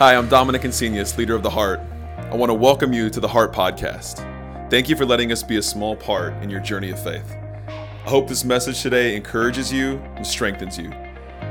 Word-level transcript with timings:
Hi, 0.00 0.16
I'm 0.16 0.30
Dominic 0.30 0.62
Insenius, 0.62 1.18
leader 1.18 1.34
of 1.34 1.42
The 1.42 1.50
Heart. 1.50 1.78
I 2.16 2.34
want 2.34 2.48
to 2.48 2.54
welcome 2.54 2.94
you 2.94 3.10
to 3.10 3.20
the 3.20 3.28
Heart 3.28 3.52
Podcast. 3.52 4.20
Thank 4.70 4.88
you 4.88 4.96
for 4.96 5.04
letting 5.04 5.30
us 5.30 5.42
be 5.42 5.58
a 5.58 5.62
small 5.62 5.94
part 5.94 6.32
in 6.42 6.48
your 6.48 6.60
journey 6.60 6.88
of 6.88 7.04
faith. 7.04 7.30
I 7.68 8.08
hope 8.08 8.26
this 8.26 8.42
message 8.42 8.80
today 8.80 9.14
encourages 9.14 9.70
you 9.70 9.98
and 10.16 10.26
strengthens 10.26 10.78
you. 10.78 10.90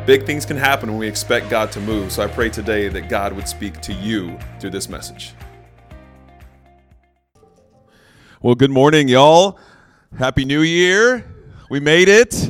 Big 0.07 0.25
things 0.25 0.47
can 0.47 0.57
happen 0.57 0.89
when 0.89 0.97
we 0.97 1.07
expect 1.07 1.51
God 1.51 1.71
to 1.73 1.79
move, 1.79 2.11
so 2.11 2.23
I 2.23 2.27
pray 2.27 2.49
today 2.49 2.87
that 2.87 3.07
God 3.07 3.33
would 3.33 3.47
speak 3.47 3.81
to 3.81 3.93
you 3.93 4.35
through 4.59 4.71
this 4.71 4.89
message. 4.89 5.35
Well, 8.41 8.55
good 8.55 8.71
morning, 8.71 9.09
y'all. 9.09 9.59
Happy 10.17 10.43
New 10.43 10.61
Year. 10.61 11.23
We 11.69 11.79
made 11.79 12.09
it. 12.09 12.48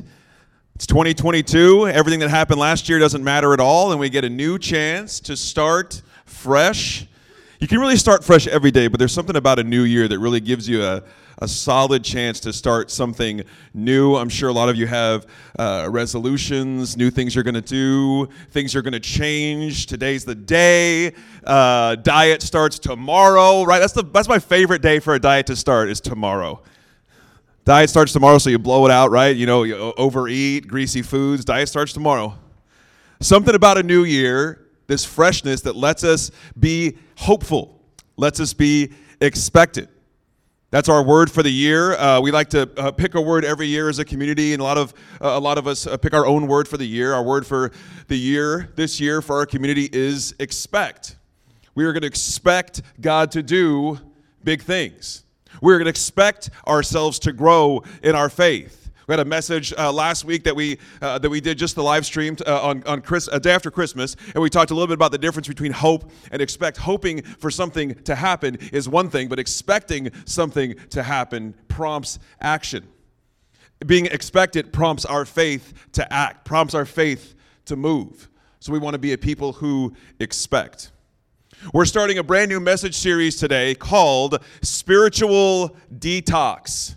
It's 0.80 0.88
2022. 0.88 1.90
Everything 1.90 2.22
that 2.22 2.30
happened 2.30 2.58
last 2.58 2.88
year 2.88 3.00
doesn't 3.00 3.22
matter 3.22 3.54
at 3.54 3.60
all, 3.60 3.92
and 3.92 4.00
we 4.00 4.10
get 4.10 4.24
a 4.24 4.30
new 4.30 4.58
chance 4.58 5.20
to 5.20 5.36
start 5.36 6.02
fresh. 6.24 7.06
You 7.60 7.68
can 7.68 7.80
really 7.80 7.98
start 7.98 8.24
fresh 8.24 8.48
every 8.48 8.72
day, 8.72 8.88
but 8.88 8.98
there's 8.98 9.12
something 9.12 9.36
about 9.36 9.60
a 9.60 9.64
new 9.66 9.82
year 9.84 10.08
that 10.08 10.18
really 10.20 10.40
gives 10.40 10.70
you 10.70 10.82
a, 10.82 11.04
a 11.40 11.50
solid 11.50 12.02
chance 12.06 12.40
to 12.40 12.54
start 12.54 12.92
something 12.92 13.44
new. 13.74 14.16
I'm 14.16 14.30
sure 14.30 14.48
a 14.48 14.54
lot 14.54 14.70
of 14.70 14.78
you 14.78 14.88
have 14.88 15.28
uh, 15.60 15.90
resolutions, 15.92 16.96
new 16.96 17.10
things 17.12 17.36
you're 17.36 17.44
going 17.44 17.56
to 17.56 17.62
do, 17.62 18.30
things 18.52 18.74
you're 18.74 18.82
going 18.82 18.94
to 18.94 19.02
change. 19.02 19.86
Today's 19.86 20.24
the 20.24 20.36
day. 20.36 21.14
Uh, 21.44 21.96
diet 21.96 22.42
starts 22.42 22.80
tomorrow, 22.80 23.66
right? 23.66 23.80
That's 23.80 23.92
the 23.92 24.04
that's 24.04 24.30
my 24.30 24.40
favorite 24.40 24.82
day 24.82 25.00
for 25.00 25.14
a 25.14 25.20
diet 25.20 25.46
to 25.48 25.58
start 25.58 25.90
is 25.90 26.00
tomorrow. 26.00 26.64
Diet 27.70 27.88
starts 27.88 28.14
tomorrow, 28.14 28.40
so 28.40 28.50
you 28.50 28.58
blow 28.58 28.88
it 28.88 28.92
out, 28.92 29.12
right? 29.12 29.36
You 29.36 29.46
know, 29.46 29.62
you 29.62 29.76
overeat, 29.96 30.68
greasy 30.68 31.04
foods. 31.04 31.46
Diet 31.46 31.70
starts 31.70 31.94
tomorrow. 31.94 32.36
Something 33.20 33.54
about 33.54 33.78
a 33.78 33.84
new 33.84 34.06
year, 34.06 34.66
this 34.88 35.06
freshness 35.06 35.62
that 35.62 35.76
lets 35.76 36.04
us 36.04 36.32
be 36.60 36.98
hopeful, 37.16 37.80
lets 38.18 38.40
us 38.40 38.54
be 38.54 38.92
expectant. 39.22 39.88
That's 40.72 40.90
our 40.90 41.04
word 41.04 41.30
for 41.30 41.44
the 41.44 41.52
year. 41.52 41.94
Uh, 41.94 42.20
we 42.20 42.32
like 42.32 42.50
to 42.50 42.68
uh, 42.76 42.90
pick 42.90 43.14
a 43.14 43.22
word 43.22 43.46
every 43.46 43.68
year 43.68 43.88
as 43.88 44.00
a 44.00 44.06
community, 44.06 44.54
and 44.54 44.62
a 44.62 44.64
lot 44.64 44.80
of 44.80 44.92
uh, 45.22 45.28
a 45.28 45.40
lot 45.40 45.60
of 45.60 45.68
us 45.68 45.86
uh, 45.86 45.96
pick 45.96 46.16
our 46.16 46.26
own 46.26 46.48
word 46.48 46.68
for 46.68 46.78
the 46.78 46.88
year. 46.88 47.14
Our 47.14 47.22
word 47.22 47.46
for 47.46 47.72
the 48.08 48.18
year 48.18 48.72
this 48.78 49.00
year 49.00 49.22
for 49.22 49.36
our 49.36 49.46
community 49.46 49.88
is 49.94 50.34
expect. 50.40 51.18
We 51.76 51.86
are 51.86 51.94
going 51.94 52.02
to 52.02 52.08
expect 52.08 52.82
God 53.00 53.30
to 53.34 53.44
do 53.44 54.00
big 54.44 54.64
things. 54.64 55.24
We're 55.62 55.78
going 55.78 55.86
to 55.86 55.90
expect 55.90 56.50
ourselves 56.68 57.20
to 57.20 57.34
grow 57.34 57.84
in 58.04 58.16
our 58.16 58.30
faith. 58.30 58.80
We 59.10 59.14
had 59.14 59.22
a 59.22 59.26
message 59.26 59.74
uh, 59.76 59.92
last 59.92 60.24
week 60.24 60.44
that 60.44 60.56
we 60.56 60.78
uh, 61.02 61.18
that 61.18 61.32
we 61.32 61.42
did 61.42 61.58
just 61.58 61.74
the 61.74 61.82
live 61.82 62.06
stream 62.06 62.38
uh, 62.46 62.62
on 62.62 62.84
on 62.84 63.02
Chris, 63.02 63.28
a 63.28 63.40
day 63.40 63.52
after 63.52 63.72
Christmas, 63.72 64.16
and 64.36 64.44
we 64.44 64.52
talked 64.52 64.70
a 64.70 64.76
little 64.76 64.86
bit 64.86 64.94
about 64.94 65.12
the 65.12 65.18
difference 65.18 65.48
between 65.48 65.72
hope 65.72 66.12
and 66.32 66.44
expect. 66.44 66.78
Hoping 66.78 67.24
for 67.24 67.50
something 67.50 67.96
to 68.04 68.14
happen 68.14 68.60
is 68.72 68.88
one 68.88 69.10
thing, 69.10 69.28
but 69.28 69.40
expecting 69.40 70.12
something 70.26 70.76
to 70.92 71.02
happen 71.02 71.56
prompts 71.68 72.20
action. 72.40 72.88
Being 73.84 74.06
expected 74.06 74.72
prompts 74.72 75.06
our 75.06 75.26
faith 75.26 75.74
to 75.94 76.14
act, 76.14 76.46
prompts 76.46 76.76
our 76.76 76.86
faith 76.86 77.34
to 77.66 77.76
move. 77.76 78.30
So 78.60 78.72
we 78.72 78.78
want 78.78 78.94
to 78.94 79.00
be 79.00 79.14
a 79.14 79.18
people 79.18 79.54
who 79.54 79.96
expect. 80.20 80.92
We're 81.74 81.86
starting 81.86 82.18
a 82.18 82.24
brand 82.24 82.50
new 82.50 82.62
message 82.62 82.96
series 82.96 83.36
today 83.36 83.76
called 83.76 84.42
Spiritual 84.62 85.76
Detox. 85.94 86.96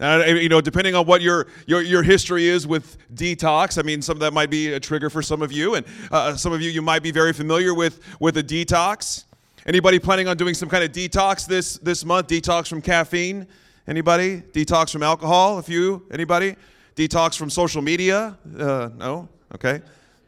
Uh, 0.00 0.24
you 0.26 0.48
know, 0.48 0.60
depending 0.60 0.96
on 0.96 1.06
what 1.06 1.22
your, 1.22 1.46
your 1.66 1.82
your 1.82 2.02
history 2.02 2.48
is 2.48 2.66
with 2.66 2.98
detox, 3.14 3.78
I 3.78 3.82
mean, 3.82 4.02
some 4.02 4.16
of 4.16 4.20
that 4.20 4.32
might 4.32 4.50
be 4.50 4.72
a 4.72 4.80
trigger 4.80 5.08
for 5.08 5.22
some 5.22 5.40
of 5.40 5.52
you, 5.52 5.76
and 5.76 5.86
uh, 6.10 6.34
some 6.36 6.52
of 6.52 6.60
you 6.60 6.68
you 6.68 6.82
might 6.82 7.02
be 7.02 7.12
very 7.12 7.32
familiar 7.32 7.74
with 7.74 8.00
with 8.18 8.36
a 8.38 8.42
detox. 8.42 9.24
Anybody 9.66 10.00
planning 10.00 10.26
on 10.26 10.36
doing 10.36 10.54
some 10.54 10.68
kind 10.68 10.82
of 10.82 10.90
detox 10.90 11.46
this 11.46 11.78
this 11.78 12.04
month? 12.04 12.26
Detox 12.26 12.66
from 12.68 12.82
caffeine? 12.82 13.46
Anybody? 13.86 14.42
Detox 14.52 14.90
from 14.90 15.04
alcohol? 15.04 15.58
A 15.58 15.62
few? 15.62 16.04
Anybody? 16.10 16.56
Detox 16.96 17.38
from 17.38 17.50
social 17.50 17.82
media? 17.82 18.36
Uh, 18.58 18.90
no. 18.96 19.28
Okay. 19.54 19.80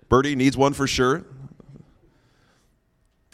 Birdie 0.09 0.37
needs 0.37 0.57
one 0.57 0.73
for 0.73 0.87
sure. 0.87 1.25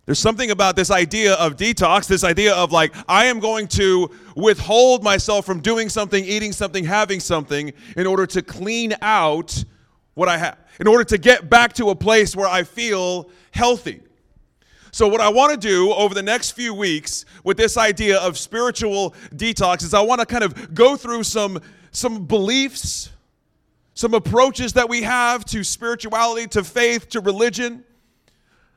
There's 0.07 0.19
something 0.19 0.51
about 0.51 0.77
this 0.77 0.91
idea 0.91 1.33
of 1.35 1.57
detox, 1.57 2.07
this 2.07 2.25
idea 2.25 2.55
of 2.55 2.73
like, 2.73 2.95
I 3.09 3.27
am 3.27 3.41
going 3.41 3.69
to 3.69 4.11
withhold 4.37 5.03
myself 5.03 5.47
from 5.47 5.61
doing 5.61 5.89
something, 5.89 6.23
eating 6.23 6.53
something, 6.53 6.85
having 6.85 7.21
something 7.21 7.73
in 7.97 8.07
order 8.07 8.27
to 8.27 8.43
clean 8.43 8.95
out 9.01 9.65
what 10.13 10.29
I 10.29 10.37
have, 10.37 10.59
in 10.79 10.87
order 10.87 11.05
to 11.05 11.17
get 11.17 11.49
back 11.49 11.73
to 11.75 11.89
a 11.89 11.95
place 11.95 12.37
where 12.37 12.49
I 12.49 12.65
feel 12.65 13.31
healthy. 13.51 14.03
So, 14.93 15.09
what 15.09 15.21
I 15.21 15.29
want 15.29 15.53
to 15.53 15.57
do 15.57 15.91
over 15.93 16.15
the 16.15 16.23
next 16.23 16.53
few 16.53 16.75
weeks 16.75 17.25
with 17.43 17.57
this 17.57 17.77
idea 17.77 18.19
of 18.19 18.39
spiritual 18.39 19.15
detox 19.35 19.83
is 19.83 19.95
I 19.95 20.03
want 20.03 20.21
to 20.21 20.27
kind 20.27 20.45
of 20.45 20.75
go 20.75 20.97
through 20.97 21.25
some, 21.25 21.61
some 21.91 22.27
beliefs, 22.27 23.11
some 23.95 24.13
approaches 24.15 24.75
that 24.75 24.89
we 24.89 25.03
have 25.03 25.45
to 25.47 25.65
spirituality, 25.65 26.47
to 26.49 26.63
faith, 26.63 27.09
to 27.09 27.21
religion 27.21 27.85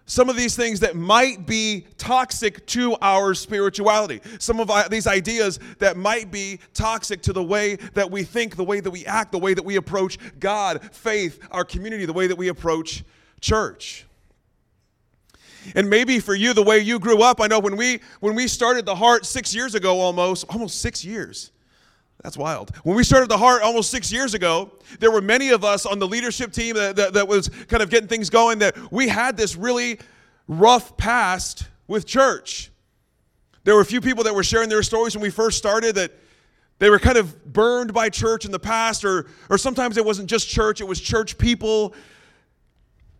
some 0.08 0.30
of 0.30 0.38
these 0.38 0.56
things 0.56 0.80
that 0.80 0.96
might 0.96 1.46
be 1.46 1.86
toxic 1.98 2.66
to 2.68 2.96
our 3.02 3.34
spirituality. 3.34 4.22
Some 4.40 4.60
of 4.62 4.72
uh, 4.72 4.88
these 4.88 5.06
ideas 5.06 5.60
that 5.80 5.98
might 5.98 6.32
be 6.32 6.60
toxic 6.74 7.22
to 7.24 7.34
the 7.34 7.44
way 7.44 7.76
that 7.94 8.10
we 8.10 8.24
think, 8.24 8.56
the 8.56 8.64
way 8.64 8.80
that 8.80 8.90
we 8.90 9.06
act, 9.06 9.34
the 9.34 9.38
way 9.38 9.54
that 9.54 9.66
we 9.66 9.76
approach 9.76 10.18
God, 10.40 10.82
faith, 10.94 11.40
our 11.52 11.66
community, 11.66 12.06
the 12.06 12.14
way 12.14 12.26
that 12.28 12.38
we 12.38 12.48
approach 12.48 13.04
church. 13.42 14.06
And 15.76 15.90
maybe 15.90 16.20
for 16.20 16.34
you, 16.34 16.54
the 16.54 16.64
way 16.64 16.80
you 16.80 17.00
grew 17.00 17.22
up, 17.22 17.42
I 17.42 17.48
know 17.48 17.60
when 17.60 17.76
we 17.76 18.00
when 18.22 18.34
we 18.34 18.48
started 18.48 18.86
the 18.86 18.96
heart 18.96 19.26
six 19.26 19.54
years 19.54 19.76
ago, 19.76 20.00
almost 20.00 20.46
almost 20.50 20.82
six 20.82 21.04
years. 21.04 21.52
That's 22.24 22.38
wild. 22.38 22.76
When 22.84 22.96
we 22.96 23.04
started 23.04 23.30
the 23.30 23.38
heart 23.38 23.62
almost 23.62 23.92
six 23.92 24.12
years 24.12 24.34
ago, 24.34 24.72
there 25.00 25.12
were 25.12 25.22
many 25.22 25.50
of 25.50 25.64
us 25.64 25.86
on 25.86 26.00
the 26.00 26.08
leadership 26.08 26.52
team 26.52 26.76
that, 26.76 26.96
that, 26.96 27.14
that, 27.14 27.28
was 27.28 27.50
kind 27.68 27.84
of 27.84 27.90
getting 27.90 28.10
things 28.10 28.30
going 28.30 28.60
that 28.60 28.76
we 28.92 29.08
had 29.08 29.38
this 29.38 29.56
really 29.56 30.00
rough 30.48 30.98
past 30.98 31.68
with 31.88 32.06
church. 32.06 32.72
There 33.64 33.76
were 33.76 33.82
a 33.82 33.86
few 33.86 34.02
people 34.02 34.24
that 34.24 34.34
were 34.34 34.44
sharing 34.44 34.70
their 34.70 34.82
stories 34.82 35.16
when 35.16 35.22
we 35.22 35.30
first 35.30 35.58
started 35.58 35.96
that 35.96 36.12
they 36.80 36.90
were 36.90 37.00
kind 37.00 37.18
of 37.18 37.54
burned 37.54 37.94
by 37.94 38.10
church 38.10 38.46
in 38.46 38.52
the 38.52 38.60
past, 38.60 39.04
or, 39.04 39.28
or 39.50 39.58
sometimes 39.58 39.98
it 39.98 40.06
wasn't 40.06 40.30
just 40.30 40.48
church, 40.48 40.82
it 40.82 40.86
was 40.86 41.00
church 41.02 41.38
people. 41.38 41.94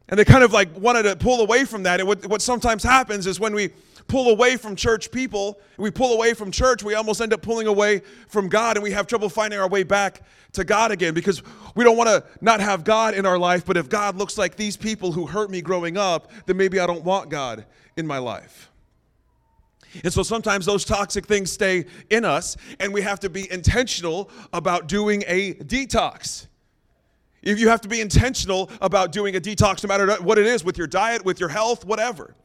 And 0.10 0.18
they 0.18 0.26
kind 0.26 0.44
of 0.44 0.54
like 0.54 0.70
wanted 0.78 1.04
to 1.04 1.16
pull 1.16 1.42
away 1.42 1.66
from 1.66 1.84
that. 1.84 2.00
And 2.00 2.08
what, 2.08 2.26
what 2.28 2.42
sometimes 2.42 2.84
happens 2.84 3.28
is 3.28 3.40
when 3.40 3.54
we 3.54 3.72
pull 4.08 4.30
away 4.30 4.56
from 4.56 4.76
church 4.76 5.12
people, 5.12 5.60
we 5.78 5.92
pull 5.92 6.14
away 6.14 6.34
from 6.34 6.50
church, 6.50 6.82
we 6.82 6.94
almost 6.94 7.20
end 7.22 7.34
up 7.34 7.42
pulling 7.42 7.68
away 7.68 8.02
from 8.30 8.48
God 8.48 8.78
and 8.78 8.84
we 8.84 8.92
have 8.92 9.06
trouble 9.06 9.28
finding 9.28 9.60
our 9.60 9.68
way 9.68 9.84
back 9.84 10.22
to 10.54 10.64
God 10.64 10.92
again 10.92 11.14
because 11.14 11.44
we 11.76 11.84
don't 11.84 11.98
want 11.98 12.10
to 12.10 12.24
not 12.40 12.62
have 12.62 12.84
God 12.84 13.16
in 13.16 13.26
our 13.26 13.38
life. 13.38 13.66
But 13.66 13.76
if 13.76 13.90
God 13.90 14.16
looks 14.16 14.38
like 14.38 14.56
these 14.56 14.78
people 14.78 15.12
who 15.12 15.26
hurt 15.26 15.50
me 15.50 15.62
growing 15.62 15.98
up, 15.98 16.32
then 16.46 16.58
maybe 16.58 16.80
I 16.80 16.88
don't 16.88 17.04
want 17.04 17.30
God 17.30 17.66
in 17.98 18.08
my 18.08 18.18
life. 18.18 18.72
And 20.04 20.14
so 20.14 20.24
sometimes 20.24 20.66
those 20.66 20.86
toxic 20.86 21.26
things 21.26 21.52
stay 21.52 21.86
in 22.10 22.26
us, 22.26 22.58
and 22.80 22.94
we 22.94 23.02
have 23.02 23.20
to 23.22 23.30
be 23.30 23.52
intentional 23.52 24.30
about 24.54 24.88
doing 24.88 25.24
a 25.28 25.54
detox. 25.56 26.48
If 27.42 27.60
you 27.60 27.70
have 27.70 27.82
to 27.82 27.88
be 27.88 28.02
intentional 28.02 28.70
about 28.82 29.12
doing 29.12 29.36
a 29.36 29.42
detox, 29.42 29.84
no 29.84 29.88
matter 29.88 30.22
what 30.24 30.38
it 30.38 30.46
is, 30.46 30.64
with 30.64 30.78
your 30.78 30.88
diet, 30.88 31.24
with 31.24 31.40
your 31.40 31.50
health, 31.50 31.86
whatever. 31.86 32.36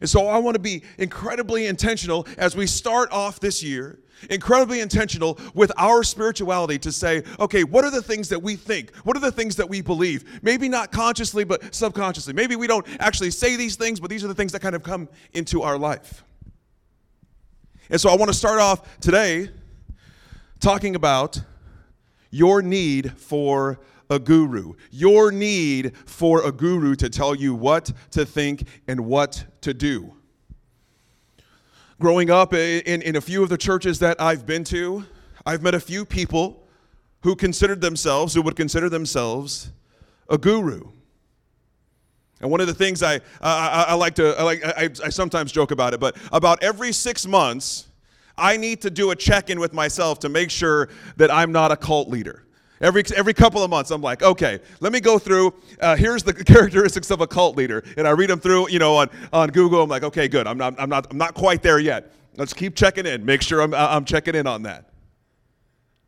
And 0.00 0.08
so 0.08 0.28
I 0.28 0.38
want 0.38 0.54
to 0.54 0.60
be 0.60 0.82
incredibly 0.98 1.66
intentional 1.66 2.26
as 2.38 2.56
we 2.56 2.66
start 2.66 3.10
off 3.12 3.40
this 3.40 3.62
year, 3.62 3.98
incredibly 4.30 4.80
intentional 4.80 5.38
with 5.54 5.72
our 5.76 6.02
spirituality 6.02 6.78
to 6.78 6.92
say, 6.92 7.22
okay, 7.38 7.64
what 7.64 7.84
are 7.84 7.90
the 7.90 8.02
things 8.02 8.28
that 8.30 8.42
we 8.42 8.56
think? 8.56 8.94
What 8.98 9.16
are 9.16 9.20
the 9.20 9.32
things 9.32 9.56
that 9.56 9.68
we 9.68 9.82
believe? 9.82 10.40
Maybe 10.42 10.68
not 10.68 10.92
consciously, 10.92 11.44
but 11.44 11.74
subconsciously. 11.74 12.32
Maybe 12.32 12.56
we 12.56 12.66
don't 12.66 12.86
actually 13.00 13.30
say 13.30 13.56
these 13.56 13.76
things, 13.76 14.00
but 14.00 14.08
these 14.08 14.24
are 14.24 14.28
the 14.28 14.34
things 14.34 14.52
that 14.52 14.62
kind 14.62 14.74
of 14.74 14.82
come 14.82 15.08
into 15.32 15.62
our 15.62 15.76
life. 15.76 16.24
And 17.90 18.00
so 18.00 18.08
I 18.08 18.16
want 18.16 18.30
to 18.30 18.36
start 18.36 18.60
off 18.60 19.00
today 19.00 19.50
talking 20.60 20.94
about 20.94 21.42
your 22.30 22.62
need 22.62 23.18
for 23.18 23.80
a 24.10 24.18
guru, 24.18 24.74
your 24.90 25.30
need 25.30 25.96
for 26.04 26.44
a 26.44 26.52
guru 26.52 26.94
to 26.96 27.08
tell 27.08 27.34
you 27.34 27.54
what 27.54 27.92
to 28.10 28.26
think 28.26 28.66
and 28.88 29.06
what 29.06 29.44
to 29.62 29.72
do. 29.72 30.12
Growing 32.00 32.30
up 32.30 32.52
in, 32.52 33.02
in 33.02 33.16
a 33.16 33.20
few 33.20 33.42
of 33.42 33.48
the 33.48 33.58
churches 33.58 34.00
that 34.00 34.20
I've 34.20 34.44
been 34.44 34.64
to, 34.64 35.04
I've 35.46 35.62
met 35.62 35.74
a 35.74 35.80
few 35.80 36.04
people 36.04 36.66
who 37.22 37.36
considered 37.36 37.80
themselves, 37.80 38.34
who 38.34 38.42
would 38.42 38.56
consider 38.56 38.88
themselves 38.88 39.70
a 40.28 40.36
guru. 40.36 40.88
And 42.40 42.50
one 42.50 42.60
of 42.60 42.66
the 42.66 42.74
things 42.74 43.02
I, 43.02 43.20
I, 43.40 43.84
I 43.88 43.94
like 43.94 44.14
to, 44.14 44.34
I, 44.38 44.42
like, 44.42 44.64
I, 44.64 44.84
I 45.04 45.08
sometimes 45.10 45.52
joke 45.52 45.70
about 45.70 45.92
it, 45.92 46.00
but 46.00 46.16
about 46.32 46.62
every 46.62 46.92
six 46.92 47.26
months, 47.26 47.86
I 48.36 48.56
need 48.56 48.80
to 48.82 48.90
do 48.90 49.10
a 49.10 49.16
check 49.16 49.50
in 49.50 49.60
with 49.60 49.74
myself 49.74 50.20
to 50.20 50.30
make 50.30 50.50
sure 50.50 50.88
that 51.16 51.30
I'm 51.30 51.52
not 51.52 51.70
a 51.70 51.76
cult 51.76 52.08
leader. 52.08 52.44
Every, 52.80 53.02
every 53.14 53.34
couple 53.34 53.62
of 53.62 53.68
months, 53.68 53.90
I'm 53.90 54.00
like, 54.00 54.22
okay, 54.22 54.58
let 54.80 54.90
me 54.90 55.00
go 55.00 55.18
through. 55.18 55.52
Uh, 55.80 55.96
here's 55.96 56.22
the 56.22 56.32
characteristics 56.44 57.10
of 57.10 57.20
a 57.20 57.26
cult 57.26 57.56
leader, 57.56 57.84
and 57.98 58.08
I 58.08 58.12
read 58.12 58.30
them 58.30 58.40
through, 58.40 58.70
you 58.70 58.78
know, 58.78 58.96
on, 58.96 59.10
on 59.32 59.50
Google. 59.50 59.82
I'm 59.82 59.90
like, 59.90 60.02
okay, 60.02 60.28
good. 60.28 60.46
I'm 60.46 60.56
not, 60.56 60.80
I'm 60.80 60.88
not, 60.88 61.06
I'm 61.10 61.18
not 61.18 61.34
quite 61.34 61.62
there 61.62 61.78
yet. 61.78 62.12
Let's 62.36 62.54
keep 62.54 62.74
checking 62.74 63.04
in. 63.04 63.24
Make 63.24 63.42
sure 63.42 63.60
I'm, 63.60 63.74
I'm 63.74 64.06
checking 64.06 64.34
in 64.34 64.46
on 64.46 64.62
that. 64.62 64.90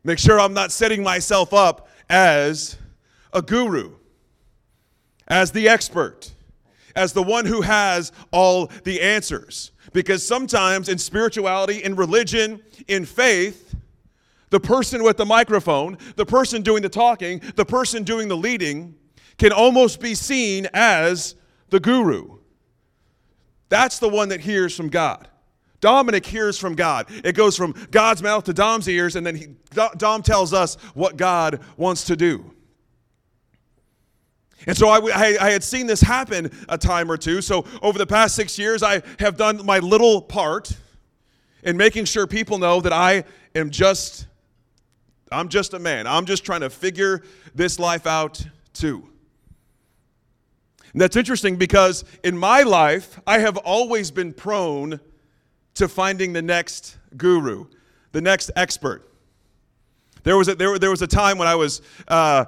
Make 0.03 0.17
sure 0.17 0.39
I'm 0.39 0.53
not 0.53 0.71
setting 0.71 1.03
myself 1.03 1.53
up 1.53 1.89
as 2.09 2.77
a 3.31 3.41
guru, 3.41 3.93
as 5.27 5.51
the 5.51 5.69
expert, 5.69 6.31
as 6.95 7.13
the 7.13 7.23
one 7.23 7.45
who 7.45 7.61
has 7.61 8.11
all 8.31 8.71
the 8.83 8.99
answers. 8.99 9.71
Because 9.93 10.25
sometimes 10.25 10.89
in 10.89 10.97
spirituality, 10.97 11.83
in 11.83 11.95
religion, 11.95 12.61
in 12.87 13.05
faith, 13.05 13.75
the 14.53 14.59
person 14.59 15.01
with 15.01 15.17
the 15.17 15.25
microphone, 15.25 15.97
the 16.15 16.27
person 16.27 16.61
doing 16.61 16.83
the 16.83 16.89
talking, 16.89 17.41
the 17.55 17.65
person 17.65 18.03
doing 18.03 18.27
the 18.27 18.37
leading, 18.37 18.93
can 19.39 19.51
almost 19.51 19.99
be 19.99 20.13
seen 20.13 20.67
as 20.75 21.33
the 21.71 21.79
guru. 21.79 22.37
That's 23.69 23.97
the 23.97 24.07
one 24.07 24.29
that 24.29 24.41
hears 24.41 24.77
from 24.77 24.89
God. 24.89 25.27
Dominic 25.79 26.23
hears 26.23 26.59
from 26.59 26.75
God. 26.75 27.07
It 27.25 27.35
goes 27.35 27.57
from 27.57 27.73
God's 27.89 28.21
mouth 28.21 28.43
to 28.43 28.53
Dom's 28.53 28.87
ears, 28.87 29.15
and 29.15 29.25
then 29.25 29.35
he, 29.35 29.47
Dom 29.97 30.21
tells 30.21 30.53
us 30.53 30.75
what 30.93 31.17
God 31.17 31.59
wants 31.75 32.05
to 32.05 32.15
do. 32.15 32.53
And 34.67 34.77
so 34.77 34.87
I, 34.87 34.99
I, 34.99 35.37
I, 35.41 35.49
had 35.49 35.63
seen 35.63 35.87
this 35.87 35.99
happen 35.99 36.51
a 36.69 36.77
time 36.77 37.11
or 37.11 37.17
two. 37.17 37.41
So 37.41 37.65
over 37.81 37.97
the 37.97 38.05
past 38.05 38.35
six 38.35 38.59
years, 38.59 38.83
I 38.83 39.01
have 39.17 39.35
done 39.35 39.65
my 39.65 39.79
little 39.79 40.21
part 40.21 40.77
in 41.63 41.75
making 41.75 42.05
sure 42.05 42.27
people 42.27 42.59
know 42.59 42.81
that 42.81 42.93
I 42.93 43.23
am 43.55 43.71
just, 43.71 44.27
I'm 45.33 45.49
just 45.49 45.73
a 45.73 45.79
man. 45.79 46.07
I'm 46.07 46.25
just 46.25 46.45
trying 46.45 46.61
to 46.61 46.69
figure 46.69 47.23
this 47.55 47.79
life 47.79 48.07
out 48.07 48.45
too. 48.73 49.07
And 50.93 51.01
that's 51.01 51.15
interesting 51.15 51.55
because 51.55 52.05
in 52.23 52.37
my 52.37 52.61
life, 52.61 53.19
I 53.25 53.39
have 53.39 53.57
always 53.57 54.11
been 54.11 54.31
prone 54.31 54.99
to 55.75 55.87
finding 55.87 56.33
the 56.33 56.41
next 56.41 56.97
guru, 57.17 57.65
the 58.11 58.21
next 58.21 58.51
expert. 58.55 59.09
There 60.21 60.37
was 60.37 60.47
a, 60.47 60.55
there, 60.55 60.79
there 60.79 60.91
was 60.91 61.01
a 61.01 61.07
time 61.07 61.37
when 61.37 61.47
I 61.47 61.55
was 61.55 61.81
uh, 62.07 62.45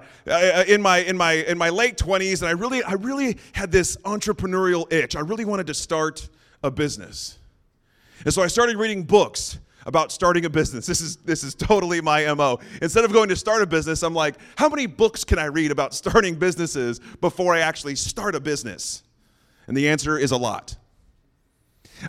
in, 0.68 0.82
my, 0.82 1.00
in, 1.00 1.18
my, 1.18 1.34
in 1.34 1.58
my 1.58 1.70
late 1.70 1.98
20s, 1.98 2.42
and 2.42 2.48
I 2.48 2.52
really, 2.52 2.82
I 2.84 2.94
really 2.94 3.38
had 3.52 3.72
this 3.72 3.98
entrepreneurial 3.98 4.92
itch. 4.94 5.16
I 5.16 5.22
really 5.22 5.44
wanted 5.44 5.68
to 5.68 5.74
start 5.74 6.30
a 6.64 6.72
business. 6.72 7.38
And 8.24 8.34
so 8.34 8.42
I 8.42 8.48
started 8.48 8.78
reading 8.78 9.04
books 9.04 9.60
about 9.86 10.12
starting 10.12 10.46
a 10.46 10.50
business. 10.50 10.86
This 10.86 11.00
is, 11.00 11.18
this 11.18 11.44
is 11.44 11.54
totally 11.56 12.02
my 12.02 12.32
MO. 12.34 12.60
Instead 12.82 13.06
of 13.06 13.14
going 13.14 13.30
to 13.30 13.36
start 13.36 13.62
a 13.62 13.68
business, 13.68 14.02
I'm 14.04 14.14
like, 14.14 14.36
how 14.58 14.68
many 14.68 14.88
books 14.88 15.24
can 15.24 15.38
I 15.38 15.46
read 15.46 15.72
about 15.72 15.94
starting 15.94 16.36
businesses 16.36 17.00
before 17.22 17.54
I 17.54 17.60
actually 17.60 17.96
start 17.96 18.36
a 18.36 18.40
business? 18.40 19.04
And 19.68 19.78
the 19.78 19.90
answer 19.90 20.18
is 20.18 20.32
a 20.32 20.38
lot. 20.38 20.76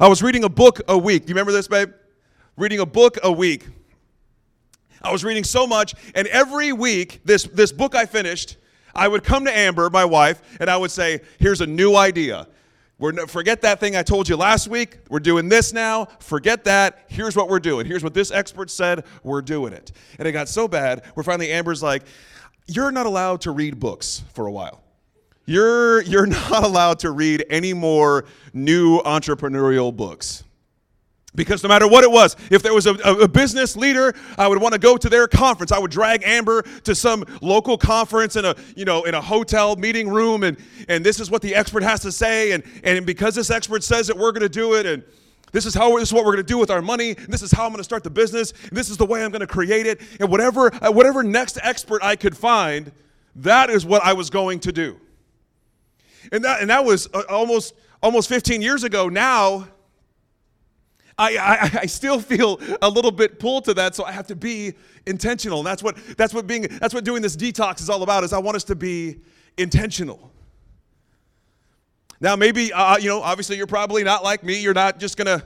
I 0.00 0.08
was 0.08 0.22
reading 0.22 0.44
a 0.44 0.48
book 0.48 0.80
a 0.88 0.96
week. 0.96 1.24
Do 1.24 1.28
you 1.28 1.34
remember 1.34 1.52
this, 1.52 1.68
babe? 1.68 1.92
Reading 2.56 2.80
a 2.80 2.86
book 2.86 3.18
a 3.22 3.30
week. 3.30 3.66
I 5.02 5.12
was 5.12 5.22
reading 5.22 5.44
so 5.44 5.66
much, 5.66 5.94
and 6.14 6.26
every 6.28 6.72
week, 6.72 7.20
this, 7.24 7.44
this 7.44 7.70
book 7.70 7.94
I 7.94 8.06
finished, 8.06 8.56
I 8.94 9.06
would 9.06 9.22
come 9.22 9.44
to 9.44 9.56
Amber, 9.56 9.88
my 9.90 10.04
wife, 10.04 10.42
and 10.58 10.70
I 10.70 10.76
would 10.76 10.90
say, 10.90 11.20
Here's 11.38 11.60
a 11.60 11.66
new 11.66 11.94
idea. 11.94 12.48
We're 12.98 13.12
no, 13.12 13.26
forget 13.26 13.60
that 13.62 13.78
thing 13.78 13.94
I 13.94 14.02
told 14.02 14.28
you 14.28 14.36
last 14.36 14.68
week. 14.68 14.98
We're 15.10 15.20
doing 15.20 15.50
this 15.50 15.72
now. 15.72 16.06
Forget 16.18 16.64
that. 16.64 17.04
Here's 17.08 17.36
what 17.36 17.48
we're 17.48 17.60
doing. 17.60 17.84
Here's 17.84 18.02
what 18.02 18.14
this 18.14 18.30
expert 18.30 18.70
said. 18.70 19.04
We're 19.22 19.42
doing 19.42 19.74
it. 19.74 19.92
And 20.18 20.26
it 20.26 20.32
got 20.32 20.48
so 20.48 20.66
bad 20.66 21.04
where 21.14 21.22
finally 21.22 21.50
Amber's 21.52 21.82
like, 21.82 22.04
You're 22.66 22.92
not 22.92 23.04
allowed 23.04 23.42
to 23.42 23.50
read 23.50 23.78
books 23.78 24.22
for 24.32 24.46
a 24.46 24.52
while. 24.52 24.82
You're, 25.44 26.02
you're 26.02 26.26
not 26.50 26.64
allowed 26.64 27.00
to 27.00 27.10
read 27.10 27.44
any 27.50 27.74
more 27.74 28.24
new 28.54 29.00
entrepreneurial 29.00 29.94
books. 29.94 30.44
Because 31.36 31.62
no 31.62 31.68
matter 31.68 31.86
what 31.86 32.02
it 32.02 32.10
was, 32.10 32.34
if 32.50 32.62
there 32.62 32.74
was 32.74 32.86
a, 32.86 32.94
a, 32.94 33.28
business 33.28 33.76
leader, 33.76 34.14
I 34.38 34.48
would 34.48 34.60
want 34.60 34.72
to 34.72 34.80
go 34.80 34.96
to 34.96 35.08
their 35.08 35.28
conference. 35.28 35.70
I 35.70 35.78
would 35.78 35.90
drag 35.90 36.22
Amber 36.24 36.62
to 36.84 36.94
some 36.94 37.24
local 37.42 37.76
conference 37.76 38.36
in 38.36 38.46
a, 38.46 38.56
you 38.74 38.86
know, 38.86 39.04
in 39.04 39.14
a 39.14 39.20
hotel 39.20 39.76
meeting 39.76 40.08
room, 40.08 40.42
and, 40.42 40.56
and 40.88 41.04
this 41.04 41.20
is 41.20 41.30
what 41.30 41.42
the 41.42 41.54
expert 41.54 41.82
has 41.82 42.00
to 42.00 42.10
say, 42.10 42.52
and, 42.52 42.64
and 42.82 43.04
because 43.04 43.34
this 43.34 43.50
expert 43.50 43.84
says 43.84 44.08
it, 44.08 44.16
we're 44.16 44.32
going 44.32 44.42
to 44.42 44.48
do 44.48 44.74
it, 44.74 44.86
and 44.86 45.04
this 45.52 45.66
is 45.66 45.74
how 45.74 45.96
this 45.98 46.08
is 46.08 46.14
what 46.14 46.24
we're 46.24 46.32
going 46.32 46.44
to 46.44 46.52
do 46.52 46.58
with 46.58 46.70
our 46.70 46.82
money, 46.82 47.12
this 47.12 47.42
is 47.42 47.52
how 47.52 47.64
I'm 47.64 47.70
going 47.70 47.78
to 47.78 47.84
start 47.84 48.02
the 48.02 48.10
business, 48.10 48.52
this 48.72 48.88
is 48.88 48.96
the 48.96 49.06
way 49.06 49.22
I'm 49.22 49.30
going 49.30 49.40
to 49.40 49.46
create 49.46 49.86
it, 49.86 50.00
and 50.18 50.30
whatever, 50.30 50.74
uh, 50.82 50.90
whatever 50.90 51.22
next 51.22 51.58
expert 51.62 52.02
I 52.02 52.16
could 52.16 52.36
find, 52.36 52.92
that 53.36 53.68
is 53.68 53.84
what 53.84 54.02
I 54.02 54.14
was 54.14 54.30
going 54.30 54.60
to 54.60 54.72
do. 54.72 54.98
And 56.32 56.42
that, 56.44 56.62
and 56.62 56.70
that 56.70 56.84
was 56.84 57.08
uh, 57.12 57.22
almost, 57.28 57.74
almost 58.02 58.28
15 58.28 58.62
years 58.62 58.84
ago. 58.84 59.08
Now, 59.08 59.68
I, 61.18 61.36
I, 61.38 61.78
I, 61.82 61.86
still 61.86 62.20
feel 62.20 62.60
a 62.82 62.90
little 62.90 63.10
bit 63.10 63.38
pulled 63.38 63.64
to 63.64 63.74
that, 63.74 63.94
so 63.94 64.04
I 64.04 64.12
have 64.12 64.26
to 64.26 64.36
be 64.36 64.74
intentional. 65.06 65.60
And 65.60 65.66
that's 65.66 65.82
what, 65.82 65.96
that's 66.18 66.34
what 66.34 66.46
being, 66.46 66.62
that's 66.62 66.92
what 66.92 67.04
doing 67.04 67.22
this 67.22 67.36
detox 67.36 67.80
is 67.80 67.88
all 67.88 68.02
about, 68.02 68.22
is 68.22 68.34
I 68.34 68.38
want 68.38 68.56
us 68.56 68.64
to 68.64 68.74
be 68.74 69.20
intentional. 69.56 70.30
Now, 72.20 72.36
maybe, 72.36 72.72
uh, 72.72 72.98
you 72.98 73.08
know, 73.08 73.22
obviously 73.22 73.56
you're 73.56 73.66
probably 73.66 74.04
not 74.04 74.24
like 74.24 74.44
me. 74.44 74.60
You're 74.60 74.74
not 74.74 74.98
just 74.98 75.16
going 75.16 75.38
to 75.38 75.44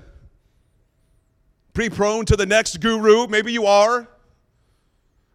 be 1.75 1.89
prone 1.89 2.25
to 2.27 2.37
the 2.37 2.47
next 2.47 2.81
guru. 2.81 3.27
Maybe 3.27 3.53
you 3.53 3.67
are. 3.67 4.09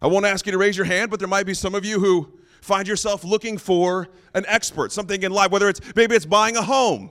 I 0.00 0.06
won't 0.06 0.26
ask 0.26 0.44
you 0.46 0.52
to 0.52 0.58
raise 0.58 0.76
your 0.76 0.86
hand, 0.86 1.10
but 1.10 1.18
there 1.18 1.28
might 1.28 1.46
be 1.46 1.54
some 1.54 1.74
of 1.74 1.84
you 1.84 1.98
who 1.98 2.30
find 2.60 2.86
yourself 2.86 3.24
looking 3.24 3.56
for 3.56 4.08
an 4.34 4.44
expert, 4.48 4.92
something 4.92 5.22
in 5.22 5.32
life, 5.32 5.50
whether 5.50 5.68
it's 5.68 5.80
maybe 5.94 6.14
it's 6.14 6.26
buying 6.26 6.56
a 6.56 6.62
home, 6.62 7.10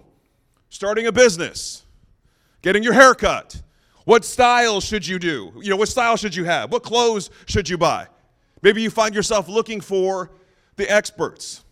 starting 0.70 1.08
a 1.08 1.12
business, 1.12 1.85
getting 2.66 2.82
your 2.82 2.94
hair 2.94 3.14
cut. 3.14 3.62
What 4.06 4.26
style 4.26 4.82
should 4.82 5.08
you 5.08 5.20
do? 5.20 5.54
You 5.62 5.70
know, 5.70 5.76
what 5.76 5.88
style 5.88 6.18
should 6.18 6.36
you 6.36 6.46
have? 6.46 6.72
What 6.72 6.82
clothes 6.82 7.30
should 7.46 7.70
you 7.70 7.78
buy? 7.78 8.08
Maybe 8.64 8.82
you 8.82 8.90
find 8.90 9.14
yourself 9.14 9.48
looking 9.48 9.82
for 9.82 10.32
the 10.76 10.92
experts, 10.92 11.64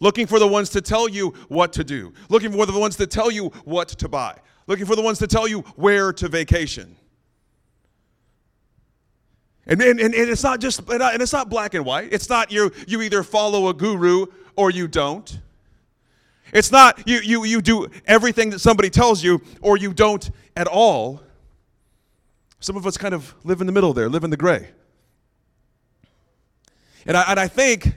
looking 0.00 0.26
for 0.26 0.38
the 0.38 0.48
ones 0.48 0.70
to 0.70 0.80
tell 0.80 1.10
you 1.10 1.34
what 1.48 1.74
to 1.74 1.84
do, 1.84 2.14
looking 2.30 2.52
for 2.52 2.64
the 2.64 2.78
ones 2.78 2.96
to 2.96 3.06
tell 3.06 3.30
you 3.30 3.48
what 3.66 3.88
to 3.88 4.08
buy, 4.08 4.38
looking 4.66 4.86
for 4.86 4.96
the 4.96 5.02
ones 5.02 5.18
to 5.18 5.26
tell 5.26 5.46
you 5.46 5.60
where 5.76 6.10
to 6.14 6.26
vacation. 6.26 6.96
And, 9.66 9.82
and, 9.82 10.00
and 10.00 10.14
it's 10.14 10.42
not 10.42 10.58
just, 10.58 10.88
and 10.88 11.22
it's 11.22 11.34
not 11.34 11.50
black 11.50 11.74
and 11.74 11.84
white. 11.84 12.14
It's 12.14 12.30
not 12.30 12.50
you, 12.50 12.72
you 12.88 13.02
either 13.02 13.22
follow 13.22 13.68
a 13.68 13.74
guru 13.74 14.24
or 14.56 14.70
you 14.70 14.88
don't. 14.88 15.38
It's 16.54 16.70
not 16.70 17.06
you, 17.06 17.18
you, 17.18 17.44
you 17.44 17.60
do 17.60 17.88
everything 18.06 18.50
that 18.50 18.60
somebody 18.60 18.88
tells 18.88 19.22
you 19.22 19.42
or 19.60 19.76
you 19.76 19.92
don't 19.92 20.30
at 20.56 20.68
all. 20.68 21.20
Some 22.60 22.76
of 22.76 22.86
us 22.86 22.96
kind 22.96 23.12
of 23.12 23.34
live 23.44 23.60
in 23.60 23.66
the 23.66 23.72
middle 23.72 23.92
there, 23.92 24.08
live 24.08 24.22
in 24.22 24.30
the 24.30 24.36
gray. 24.36 24.68
And 27.06 27.16
I, 27.16 27.24
and 27.32 27.40
I 27.40 27.48
think, 27.48 27.94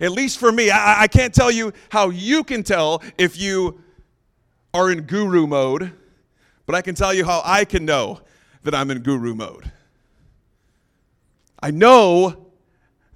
at 0.00 0.10
least 0.10 0.38
for 0.38 0.50
me, 0.50 0.70
I, 0.70 1.02
I 1.02 1.06
can't 1.08 1.32
tell 1.32 1.50
you 1.50 1.72
how 1.90 2.08
you 2.08 2.42
can 2.42 2.62
tell 2.62 3.02
if 3.18 3.38
you 3.38 3.80
are 4.72 4.90
in 4.90 5.02
guru 5.02 5.46
mode, 5.46 5.92
but 6.64 6.74
I 6.74 6.80
can 6.80 6.94
tell 6.94 7.12
you 7.12 7.24
how 7.24 7.42
I 7.44 7.64
can 7.66 7.84
know 7.84 8.20
that 8.62 8.74
I'm 8.74 8.90
in 8.90 9.00
guru 9.02 9.34
mode. 9.34 9.70
I 11.62 11.70
know 11.70 12.47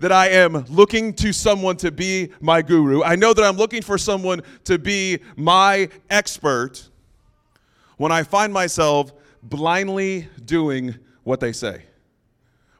that 0.02 0.10
I 0.10 0.30
am 0.30 0.64
looking 0.68 1.14
to 1.14 1.32
someone 1.32 1.76
to 1.76 1.92
be 1.92 2.30
my 2.40 2.60
guru. 2.60 3.04
I 3.04 3.14
know 3.14 3.32
that 3.32 3.44
I'm 3.44 3.56
looking 3.56 3.82
for 3.82 3.96
someone 3.96 4.42
to 4.64 4.76
be 4.76 5.20
my 5.36 5.90
expert 6.10 6.88
when 7.98 8.10
I 8.10 8.24
find 8.24 8.52
myself 8.52 9.12
blindly 9.44 10.26
doing 10.44 10.96
what 11.22 11.38
they 11.38 11.52
say. 11.52 11.84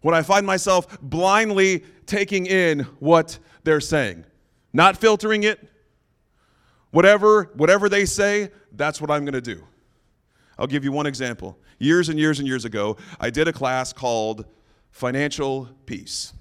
When 0.01 0.17
I 0.17 0.23
find 0.23 0.45
myself 0.45 1.01
blindly 1.01 1.85
taking 2.07 2.47
in 2.47 2.81
what 2.99 3.39
they're 3.63 3.81
saying, 3.81 4.25
not 4.73 4.97
filtering 4.97 5.45
it. 5.45 5.61
Whatever, 6.91 7.53
whatever 7.55 7.89
they 7.89 8.05
say, 8.05 8.51
that's 8.73 9.01
what 9.01 9.13
I'm 9.13 9.25
going 9.25 9.35
to 9.35 9.41
do. 9.41 9.63
I'll 10.59 10.67
give 10.67 10.83
you 10.83 10.91
one 10.91 11.07
example. 11.07 11.57
Years 11.79 12.09
and 12.09 12.19
years 12.19 12.41
and 12.41 12.49
years 12.49 12.65
ago, 12.65 12.97
I 13.21 13.31
did 13.31 13.47
a 13.47 13.53
class 13.53 13.93
called 13.93 14.45
Financial 14.91 15.69
Peace. 15.87 16.33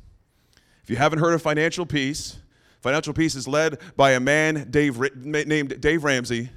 You 0.92 0.98
haven't 0.98 1.20
heard 1.20 1.34
of 1.34 1.42
Financial 1.42 1.86
Peace, 1.86 2.38
Financial 2.82 3.14
Peace 3.14 3.34
is 3.36 3.48
led 3.48 3.80
by 3.96 4.12
a 4.12 4.20
man 4.20 4.68
Dave, 4.70 5.00
named 5.26 5.80
Dave 5.80 6.04
Ramsey. 6.04 6.50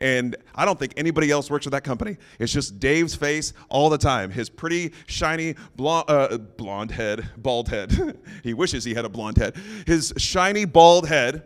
And 0.00 0.36
I 0.54 0.64
don't 0.64 0.78
think 0.78 0.94
anybody 0.96 1.30
else 1.30 1.50
works 1.50 1.66
with 1.66 1.72
that 1.72 1.84
company. 1.84 2.16
It's 2.38 2.50
just 2.50 2.80
Dave's 2.80 3.14
face 3.14 3.52
all 3.68 3.90
the 3.90 3.98
time. 3.98 4.30
His 4.30 4.48
pretty, 4.48 4.94
shiny, 5.06 5.54
blonde, 5.76 6.06
uh, 6.08 6.38
blonde 6.38 6.92
head, 6.92 7.28
bald 7.36 7.68
head. 7.68 8.18
he 8.42 8.54
wishes 8.54 8.84
he 8.84 8.94
had 8.94 9.04
a 9.04 9.10
blonde 9.10 9.36
head. 9.36 9.54
His 9.86 10.14
shiny, 10.16 10.64
bald 10.64 11.06
head. 11.06 11.42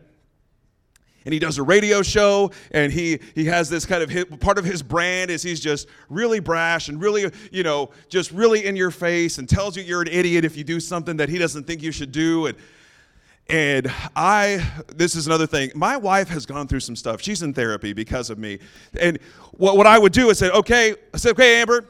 And 1.25 1.33
he 1.33 1.39
does 1.39 1.59
a 1.59 1.63
radio 1.63 2.03
show 2.03 2.51
and 2.71 2.93
he 2.93 3.19
he 3.35 3.45
has 3.47 3.69
this 3.69 3.87
kind 3.87 4.03
of 4.03 4.41
part 4.41 4.59
of 4.59 4.65
his 4.65 4.83
brand 4.83 5.31
is 5.31 5.43
he's 5.43 5.61
just 5.61 5.89
really 6.09 6.41
brash 6.41 6.89
and 6.89 7.01
really 7.01 7.31
you 7.51 7.63
know 7.63 7.91
just 8.09 8.31
really 8.33 8.67
in 8.67 8.77
your 8.77 8.91
face 8.91 9.39
and 9.39 9.49
tells 9.49 9.77
you 9.77 9.83
you're 9.83 10.03
an 10.03 10.09
idiot 10.09 10.45
if 10.45 10.57
you 10.57 10.65
do 10.65 10.81
something 10.81 11.17
that 11.17 11.29
he 11.29 11.39
doesn't 11.39 11.65
think 11.65 11.83
you 11.83 11.93
should 11.93 12.13
do 12.13 12.47
and 12.47 12.57
and 13.49 13.93
I, 14.17 14.67
this 14.95 15.15
is 15.15 15.27
another 15.27 15.47
thing. 15.47 15.73
My 15.75 15.97
wife 15.97 16.29
has 16.29 16.47
gone 16.47 16.69
through 16.69 16.81
some 16.81 16.97
stuff. 16.97 17.21
She's 17.21 17.43
in 17.43 17.53
therapy 17.53 17.93
because 17.93 18.31
of 18.31 18.39
me. 18.39 18.61
And 18.99 19.19
what, 19.53 19.77
what 19.77 19.87
I 19.87 19.99
would 19.99 20.13
do 20.13 20.31
is 20.31 20.39
say, 20.39 20.49
okay, 20.51 20.95
I 21.13 21.17
said, 21.17 21.33
okay, 21.33 21.61
Amber, 21.61 21.85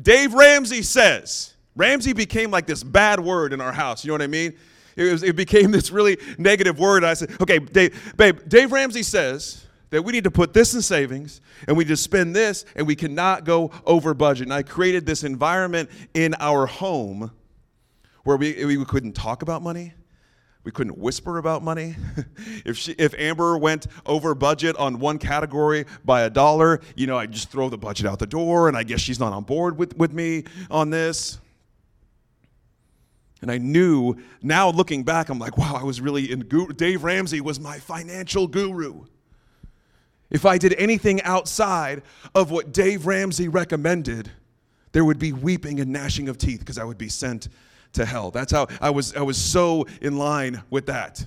Dave 0.00 0.34
Ramsey 0.34 0.82
says. 0.82 1.54
Ramsey 1.74 2.12
became 2.12 2.50
like 2.50 2.66
this 2.66 2.84
bad 2.84 3.20
word 3.20 3.52
in 3.52 3.60
our 3.60 3.72
house. 3.72 4.04
You 4.04 4.08
know 4.08 4.14
what 4.14 4.22
I 4.22 4.28
mean? 4.28 4.54
It, 4.98 5.12
was, 5.12 5.22
it 5.22 5.36
became 5.36 5.70
this 5.70 5.92
really 5.92 6.18
negative 6.38 6.78
word. 6.78 7.04
I 7.04 7.14
said, 7.14 7.30
okay, 7.40 7.60
Dave, 7.60 8.14
babe, 8.16 8.40
Dave 8.48 8.72
Ramsey 8.72 9.04
says 9.04 9.64
that 9.90 10.02
we 10.02 10.12
need 10.12 10.24
to 10.24 10.30
put 10.30 10.52
this 10.52 10.74
in 10.74 10.82
savings 10.82 11.40
and 11.68 11.76
we 11.76 11.84
just 11.84 12.02
spend 12.02 12.34
this 12.34 12.64
and 12.74 12.84
we 12.84 12.96
cannot 12.96 13.44
go 13.44 13.70
over 13.86 14.12
budget. 14.12 14.48
And 14.48 14.52
I 14.52 14.64
created 14.64 15.06
this 15.06 15.22
environment 15.22 15.88
in 16.14 16.34
our 16.40 16.66
home 16.66 17.30
where 18.24 18.36
we, 18.36 18.64
we 18.64 18.84
couldn't 18.84 19.12
talk 19.12 19.42
about 19.42 19.62
money. 19.62 19.94
We 20.64 20.72
couldn't 20.72 20.98
whisper 20.98 21.38
about 21.38 21.62
money. 21.62 21.94
if, 22.66 22.76
she, 22.76 22.92
if 22.98 23.14
Amber 23.16 23.56
went 23.56 23.86
over 24.04 24.34
budget 24.34 24.76
on 24.76 24.98
one 24.98 25.18
category 25.18 25.86
by 26.04 26.22
a 26.22 26.30
dollar, 26.30 26.80
you 26.96 27.06
know, 27.06 27.16
I'd 27.16 27.30
just 27.30 27.50
throw 27.50 27.68
the 27.68 27.78
budget 27.78 28.04
out 28.04 28.18
the 28.18 28.26
door, 28.26 28.66
and 28.66 28.76
I 28.76 28.82
guess 28.82 29.00
she's 29.00 29.20
not 29.20 29.32
on 29.32 29.44
board 29.44 29.78
with, 29.78 29.96
with 29.96 30.12
me 30.12 30.44
on 30.70 30.90
this. 30.90 31.38
And 33.40 33.50
I 33.50 33.58
knew, 33.58 34.16
now 34.42 34.70
looking 34.70 35.04
back, 35.04 35.28
I'm 35.28 35.38
like, 35.38 35.56
wow, 35.56 35.76
I 35.80 35.84
was 35.84 36.00
really 36.00 36.30
in 36.30 36.40
guru. 36.40 36.72
Dave 36.72 37.04
Ramsey 37.04 37.40
was 37.40 37.60
my 37.60 37.78
financial 37.78 38.48
guru. 38.48 39.04
If 40.30 40.44
I 40.44 40.58
did 40.58 40.74
anything 40.74 41.22
outside 41.22 42.02
of 42.34 42.50
what 42.50 42.72
Dave 42.72 43.06
Ramsey 43.06 43.48
recommended, 43.48 44.30
there 44.92 45.04
would 45.04 45.18
be 45.18 45.32
weeping 45.32 45.80
and 45.80 45.92
gnashing 45.92 46.28
of 46.28 46.36
teeth 46.36 46.60
because 46.60 46.78
I 46.78 46.84
would 46.84 46.98
be 46.98 47.08
sent 47.08 47.48
to 47.94 48.04
hell. 48.04 48.30
That's 48.30 48.52
how 48.52 48.66
I 48.80 48.90
was, 48.90 49.14
I 49.14 49.22
was 49.22 49.38
so 49.38 49.86
in 50.02 50.18
line 50.18 50.62
with 50.68 50.86
that. 50.86 51.24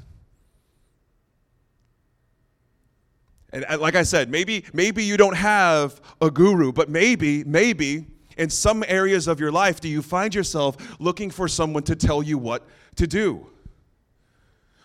And 3.53 3.65
uh, 3.67 3.77
like 3.79 3.95
I 3.95 4.03
said, 4.03 4.29
maybe, 4.29 4.65
maybe 4.73 5.03
you 5.03 5.17
don't 5.17 5.35
have 5.35 5.99
a 6.21 6.29
guru, 6.29 6.71
but 6.71 6.89
maybe, 6.89 7.43
maybe 7.43 8.05
in 8.41 8.49
some 8.49 8.83
areas 8.87 9.27
of 9.27 9.39
your 9.39 9.51
life, 9.51 9.79
do 9.79 9.87
you 9.87 10.01
find 10.01 10.33
yourself 10.33 10.99
looking 10.99 11.29
for 11.29 11.47
someone 11.47 11.83
to 11.83 11.95
tell 11.95 12.23
you 12.23 12.39
what 12.39 12.67
to 12.95 13.05
do? 13.05 13.45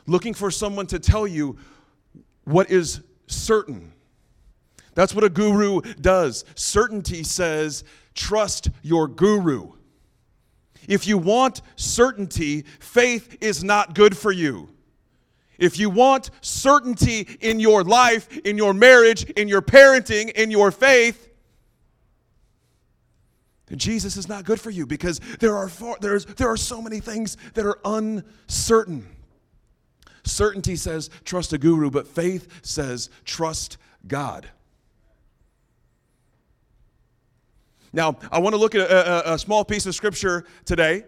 Looking 0.07 0.35
for 0.35 0.51
someone 0.51 0.87
to 0.89 0.99
tell 0.99 1.27
you 1.27 1.57
what 2.45 2.71
is 2.71 3.01
certain. 3.27 3.95
That's 4.95 5.15
what 5.15 5.25
a 5.25 5.31
guru 5.31 5.81
does. 6.03 6.45
Certainty 6.55 7.23
says, 7.23 7.83
trust 8.15 8.69
your 8.83 9.09
guru. 9.09 9.73
If 10.87 11.07
you 11.07 11.17
want 11.17 11.63
certainty, 11.77 12.67
faith 12.79 13.39
is 13.41 13.65
not 13.65 13.95
good 13.95 14.15
for 14.15 14.33
you. 14.33 14.69
If 15.59 15.79
you 15.79 15.89
want 15.89 16.29
certainty 16.43 17.27
in 17.41 17.59
your 17.59 17.85
life, 17.85 18.37
in 18.39 18.59
your 18.59 18.75
marriage, 18.75 19.25
in 19.31 19.49
your 19.49 19.63
parenting, 19.63 20.31
in 20.33 20.51
your 20.51 20.71
faith, 20.71 21.26
then 23.67 23.79
Jesus 23.79 24.17
is 24.17 24.29
not 24.29 24.45
good 24.45 24.61
for 24.61 24.71
you 24.71 24.87
because 24.87 25.21
there 25.41 25.57
are, 25.57 25.69
far, 25.69 25.97
there's, 26.01 26.25
there 26.25 26.49
are 26.49 26.57
so 26.57 26.81
many 26.81 27.01
things 27.01 27.37
that 27.55 27.67
are 27.67 27.79
uncertain. 27.85 29.07
Certainty 30.25 30.77
says 30.77 31.11
trust 31.25 31.53
a 31.53 31.59
guru, 31.59 31.91
but 31.91 32.07
faith 32.07 32.49
says 32.63 33.11
trust 33.25 33.79
God. 34.07 34.49
Now, 37.93 38.19
I 38.31 38.41
want 38.41 38.55
to 38.55 38.59
look 38.59 38.75
at 38.75 38.91
a, 38.91 39.31
a, 39.31 39.35
a 39.35 39.39
small 39.39 39.65
piece 39.65 39.87
of 39.87 39.95
scripture 39.95 40.45
today. 40.65 41.05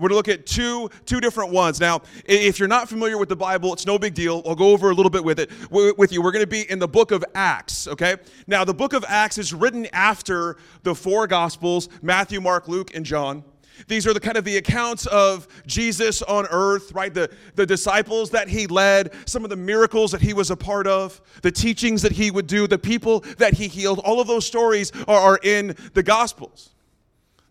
We're 0.00 0.08
going 0.08 0.22
to 0.22 0.30
look 0.30 0.40
at 0.40 0.46
two, 0.46 0.88
two 1.04 1.20
different 1.20 1.52
ones. 1.52 1.78
Now, 1.78 2.00
if 2.24 2.58
you're 2.58 2.68
not 2.68 2.88
familiar 2.88 3.18
with 3.18 3.28
the 3.28 3.36
Bible, 3.36 3.74
it's 3.74 3.86
no 3.86 3.98
big 3.98 4.14
deal. 4.14 4.42
I'll 4.46 4.54
go 4.54 4.70
over 4.70 4.90
a 4.90 4.94
little 4.94 5.10
bit 5.10 5.22
with 5.22 5.38
it 5.38 5.50
with 5.70 6.10
you. 6.10 6.22
We're 6.22 6.32
going 6.32 6.44
to 6.44 6.50
be 6.50 6.70
in 6.70 6.78
the 6.78 6.88
book 6.88 7.10
of 7.10 7.22
Acts, 7.34 7.86
okay? 7.86 8.16
Now, 8.46 8.64
the 8.64 8.72
book 8.72 8.94
of 8.94 9.04
Acts 9.06 9.36
is 9.36 9.52
written 9.52 9.86
after 9.92 10.56
the 10.84 10.94
four 10.94 11.26
Gospels 11.26 11.90
Matthew, 12.00 12.40
Mark, 12.40 12.66
Luke, 12.66 12.94
and 12.94 13.04
John. 13.04 13.44
These 13.88 14.06
are 14.06 14.14
the 14.14 14.20
kind 14.20 14.36
of 14.36 14.44
the 14.44 14.56
accounts 14.56 15.06
of 15.06 15.48
Jesus 15.66 16.22
on 16.22 16.46
earth, 16.50 16.92
right? 16.92 17.12
The, 17.12 17.30
the 17.54 17.66
disciples 17.66 18.30
that 18.30 18.48
he 18.48 18.66
led, 18.66 19.12
some 19.26 19.44
of 19.44 19.50
the 19.50 19.56
miracles 19.56 20.12
that 20.12 20.20
he 20.20 20.32
was 20.32 20.50
a 20.50 20.56
part 20.56 20.86
of, 20.86 21.20
the 21.42 21.52
teachings 21.52 22.02
that 22.02 22.12
he 22.12 22.30
would 22.30 22.46
do, 22.46 22.66
the 22.66 22.78
people 22.78 23.20
that 23.38 23.54
he 23.54 23.68
healed. 23.68 23.98
All 24.00 24.20
of 24.20 24.26
those 24.26 24.46
stories 24.46 24.92
are, 25.06 25.20
are 25.20 25.40
in 25.42 25.76
the 25.94 26.02
Gospels. 26.02 26.70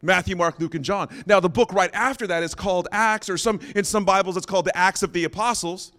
Matthew, 0.01 0.35
Mark, 0.35 0.59
Luke, 0.59 0.75
and 0.75 0.85
John. 0.85 1.09
Now, 1.25 1.39
the 1.39 1.49
book 1.49 1.73
right 1.73 1.89
after 1.93 2.27
that 2.27 2.43
is 2.43 2.55
called 2.55 2.87
Acts, 2.91 3.29
or 3.29 3.37
some 3.37 3.59
in 3.75 3.83
some 3.83 4.05
Bibles 4.05 4.37
it's 4.37 4.45
called 4.45 4.65
the 4.65 4.77
Acts 4.77 5.03
of 5.03 5.13
the 5.13 5.23
Apostles. 5.25 5.91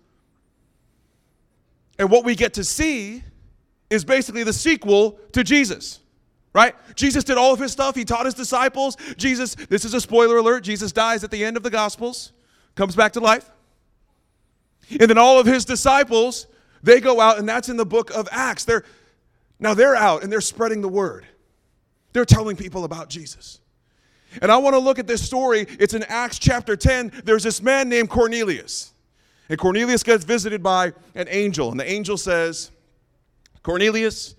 And 1.98 2.10
what 2.10 2.24
we 2.24 2.34
get 2.34 2.54
to 2.54 2.64
see 2.64 3.22
is 3.90 4.04
basically 4.04 4.44
the 4.44 4.52
sequel 4.52 5.18
to 5.32 5.44
Jesus 5.44 6.00
right? 6.52 6.74
Jesus 6.96 7.24
did 7.24 7.38
all 7.38 7.52
of 7.52 7.60
his 7.60 7.72
stuff. 7.72 7.94
He 7.94 8.04
taught 8.04 8.24
his 8.24 8.34
disciples. 8.34 8.96
Jesus, 9.16 9.54
this 9.54 9.84
is 9.84 9.94
a 9.94 10.00
spoiler 10.00 10.38
alert, 10.38 10.64
Jesus 10.64 10.92
dies 10.92 11.22
at 11.24 11.30
the 11.30 11.44
end 11.44 11.56
of 11.56 11.62
the 11.62 11.70
Gospels, 11.70 12.32
comes 12.74 12.96
back 12.96 13.12
to 13.12 13.20
life. 13.20 13.50
And 14.90 15.08
then 15.08 15.18
all 15.18 15.38
of 15.38 15.46
his 15.46 15.64
disciples, 15.64 16.46
they 16.82 17.00
go 17.00 17.20
out, 17.20 17.38
and 17.38 17.48
that's 17.48 17.68
in 17.68 17.76
the 17.76 17.86
book 17.86 18.10
of 18.10 18.28
Acts. 18.32 18.64
They're 18.64 18.84
now 19.62 19.74
they're 19.74 19.94
out 19.94 20.22
and 20.22 20.32
they're 20.32 20.40
spreading 20.40 20.80
the 20.80 20.88
word. 20.88 21.26
They're 22.12 22.24
telling 22.24 22.56
people 22.56 22.84
about 22.84 23.10
Jesus. 23.10 23.59
And 24.40 24.50
I 24.50 24.56
want 24.58 24.74
to 24.74 24.78
look 24.78 24.98
at 24.98 25.06
this 25.06 25.24
story. 25.24 25.66
It's 25.78 25.94
in 25.94 26.02
Acts 26.04 26.38
chapter 26.38 26.76
10. 26.76 27.22
There's 27.24 27.42
this 27.42 27.62
man 27.62 27.88
named 27.88 28.10
Cornelius. 28.10 28.92
And 29.48 29.58
Cornelius 29.58 30.02
gets 30.02 30.24
visited 30.24 30.62
by 30.62 30.92
an 31.14 31.26
angel. 31.28 31.70
And 31.70 31.80
the 31.80 31.90
angel 31.90 32.16
says, 32.16 32.70
Cornelius, 33.62 34.36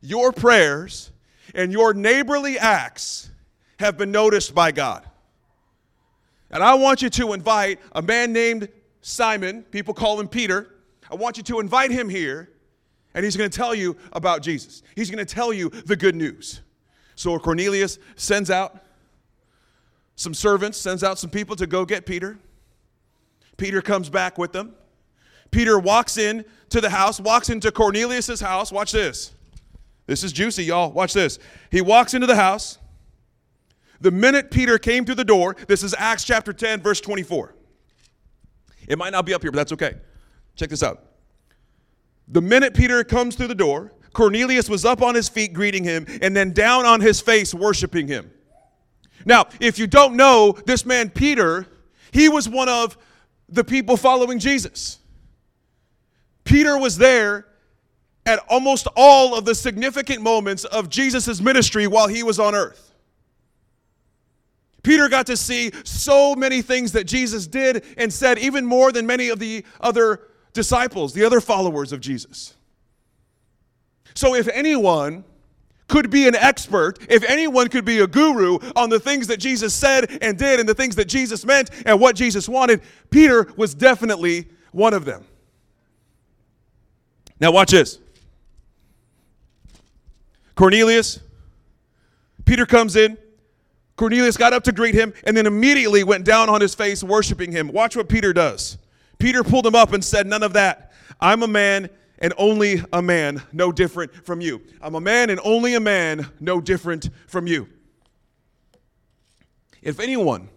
your 0.00 0.32
prayers 0.32 1.10
and 1.54 1.72
your 1.72 1.92
neighborly 1.94 2.58
acts 2.58 3.30
have 3.78 3.98
been 3.98 4.12
noticed 4.12 4.54
by 4.54 4.70
God. 4.70 5.04
And 6.50 6.62
I 6.62 6.74
want 6.74 7.02
you 7.02 7.10
to 7.10 7.32
invite 7.32 7.80
a 7.92 8.02
man 8.02 8.32
named 8.32 8.68
Simon, 9.00 9.64
people 9.64 9.94
call 9.94 10.20
him 10.20 10.28
Peter. 10.28 10.68
I 11.10 11.16
want 11.16 11.36
you 11.36 11.42
to 11.44 11.60
invite 11.60 11.90
him 11.90 12.08
here, 12.08 12.50
and 13.14 13.24
he's 13.24 13.36
going 13.36 13.50
to 13.50 13.56
tell 13.56 13.74
you 13.74 13.96
about 14.12 14.42
Jesus. 14.42 14.82
He's 14.94 15.10
going 15.10 15.24
to 15.24 15.34
tell 15.34 15.52
you 15.52 15.68
the 15.70 15.96
good 15.96 16.14
news. 16.14 16.60
So 17.16 17.38
Cornelius 17.38 17.98
sends 18.16 18.50
out 18.50 18.82
some 20.16 20.34
servants, 20.34 20.78
sends 20.78 21.02
out 21.02 21.18
some 21.18 21.30
people 21.30 21.56
to 21.56 21.66
go 21.66 21.84
get 21.84 22.06
Peter. 22.06 22.38
Peter 23.56 23.82
comes 23.82 24.08
back 24.08 24.38
with 24.38 24.52
them. 24.52 24.74
Peter 25.50 25.78
walks 25.78 26.16
in 26.16 26.44
to 26.70 26.80
the 26.80 26.90
house, 26.90 27.20
walks 27.20 27.50
into 27.50 27.70
Cornelius's 27.70 28.40
house. 28.40 28.72
Watch 28.72 28.92
this. 28.92 29.32
This 30.06 30.24
is 30.24 30.32
juicy, 30.32 30.64
y'all. 30.64 30.90
Watch 30.90 31.12
this. 31.12 31.38
He 31.70 31.80
walks 31.80 32.14
into 32.14 32.26
the 32.26 32.36
house. 32.36 32.78
The 34.00 34.10
minute 34.10 34.50
Peter 34.50 34.78
came 34.78 35.04
through 35.04 35.14
the 35.14 35.24
door, 35.24 35.56
this 35.68 35.84
is 35.84 35.94
Acts 35.96 36.24
chapter 36.24 36.52
10, 36.52 36.80
verse 36.80 37.00
24. 37.00 37.54
It 38.88 38.98
might 38.98 39.10
not 39.10 39.24
be 39.24 39.32
up 39.32 39.42
here, 39.42 39.52
but 39.52 39.58
that's 39.58 39.72
okay. 39.72 39.94
Check 40.56 40.70
this 40.70 40.82
out. 40.82 41.04
The 42.26 42.40
minute 42.40 42.74
Peter 42.74 43.04
comes 43.04 43.36
through 43.36 43.46
the 43.46 43.54
door, 43.54 43.92
Cornelius 44.12 44.68
was 44.68 44.84
up 44.84 45.02
on 45.02 45.14
his 45.14 45.28
feet 45.28 45.52
greeting 45.52 45.84
him 45.84 46.06
and 46.20 46.36
then 46.36 46.52
down 46.52 46.84
on 46.84 47.00
his 47.00 47.20
face 47.20 47.54
worshiping 47.54 48.08
him. 48.08 48.30
Now, 49.24 49.46
if 49.60 49.78
you 49.78 49.86
don't 49.86 50.16
know, 50.16 50.52
this 50.66 50.84
man 50.84 51.10
Peter, 51.10 51.66
he 52.10 52.28
was 52.28 52.48
one 52.48 52.68
of 52.68 52.96
the 53.48 53.64
people 53.64 53.96
following 53.96 54.38
Jesus. 54.38 54.98
Peter 56.44 56.76
was 56.78 56.98
there 56.98 57.46
at 58.26 58.38
almost 58.48 58.86
all 58.96 59.34
of 59.34 59.44
the 59.44 59.54
significant 59.54 60.22
moments 60.22 60.64
of 60.64 60.88
Jesus' 60.88 61.40
ministry 61.40 61.86
while 61.86 62.06
he 62.06 62.22
was 62.22 62.38
on 62.38 62.54
earth. 62.54 62.92
Peter 64.82 65.08
got 65.08 65.26
to 65.26 65.36
see 65.36 65.70
so 65.84 66.34
many 66.34 66.60
things 66.60 66.92
that 66.92 67.04
Jesus 67.04 67.46
did 67.46 67.84
and 67.96 68.12
said, 68.12 68.38
even 68.38 68.66
more 68.66 68.90
than 68.90 69.06
many 69.06 69.28
of 69.28 69.38
the 69.38 69.64
other 69.80 70.20
disciples, 70.52 71.12
the 71.12 71.24
other 71.24 71.40
followers 71.40 71.92
of 71.92 72.00
Jesus. 72.00 72.54
So, 74.14 74.34
if 74.34 74.48
anyone 74.48 75.24
could 75.88 76.10
be 76.10 76.26
an 76.26 76.34
expert, 76.34 76.98
if 77.08 77.22
anyone 77.24 77.68
could 77.68 77.84
be 77.84 78.00
a 78.00 78.06
guru 78.06 78.58
on 78.76 78.88
the 78.88 79.00
things 79.00 79.26
that 79.26 79.38
Jesus 79.38 79.74
said 79.74 80.18
and 80.22 80.38
did 80.38 80.58
and 80.60 80.68
the 80.68 80.74
things 80.74 80.96
that 80.96 81.06
Jesus 81.06 81.44
meant 81.44 81.70
and 81.84 82.00
what 82.00 82.16
Jesus 82.16 82.48
wanted, 82.48 82.80
Peter 83.10 83.52
was 83.56 83.74
definitely 83.74 84.48
one 84.70 84.94
of 84.94 85.04
them. 85.04 85.24
Now, 87.40 87.50
watch 87.50 87.72
this. 87.72 87.98
Cornelius, 90.54 91.20
Peter 92.44 92.66
comes 92.66 92.96
in. 92.96 93.18
Cornelius 93.96 94.36
got 94.36 94.52
up 94.52 94.64
to 94.64 94.72
greet 94.72 94.94
him 94.94 95.12
and 95.24 95.36
then 95.36 95.46
immediately 95.46 96.02
went 96.04 96.24
down 96.24 96.48
on 96.48 96.60
his 96.60 96.74
face, 96.74 97.02
worshiping 97.02 97.52
him. 97.52 97.68
Watch 97.68 97.96
what 97.96 98.08
Peter 98.08 98.32
does. 98.32 98.78
Peter 99.18 99.44
pulled 99.44 99.66
him 99.66 99.74
up 99.74 99.92
and 99.92 100.04
said, 100.04 100.26
None 100.26 100.42
of 100.42 100.54
that. 100.54 100.92
I'm 101.20 101.42
a 101.42 101.46
man 101.46 101.90
and 102.22 102.32
only 102.38 102.82
a 102.92 103.02
man, 103.02 103.42
no 103.52 103.70
different 103.70 104.24
from 104.24 104.40
you. 104.40 104.62
I'm 104.80 104.94
a 104.94 105.00
man 105.00 105.28
and 105.28 105.38
only 105.44 105.74
a 105.74 105.80
man, 105.80 106.30
no 106.40 106.60
different 106.60 107.10
from 107.26 107.46
you. 107.46 107.68
If 109.82 110.00
anyone 110.00 110.48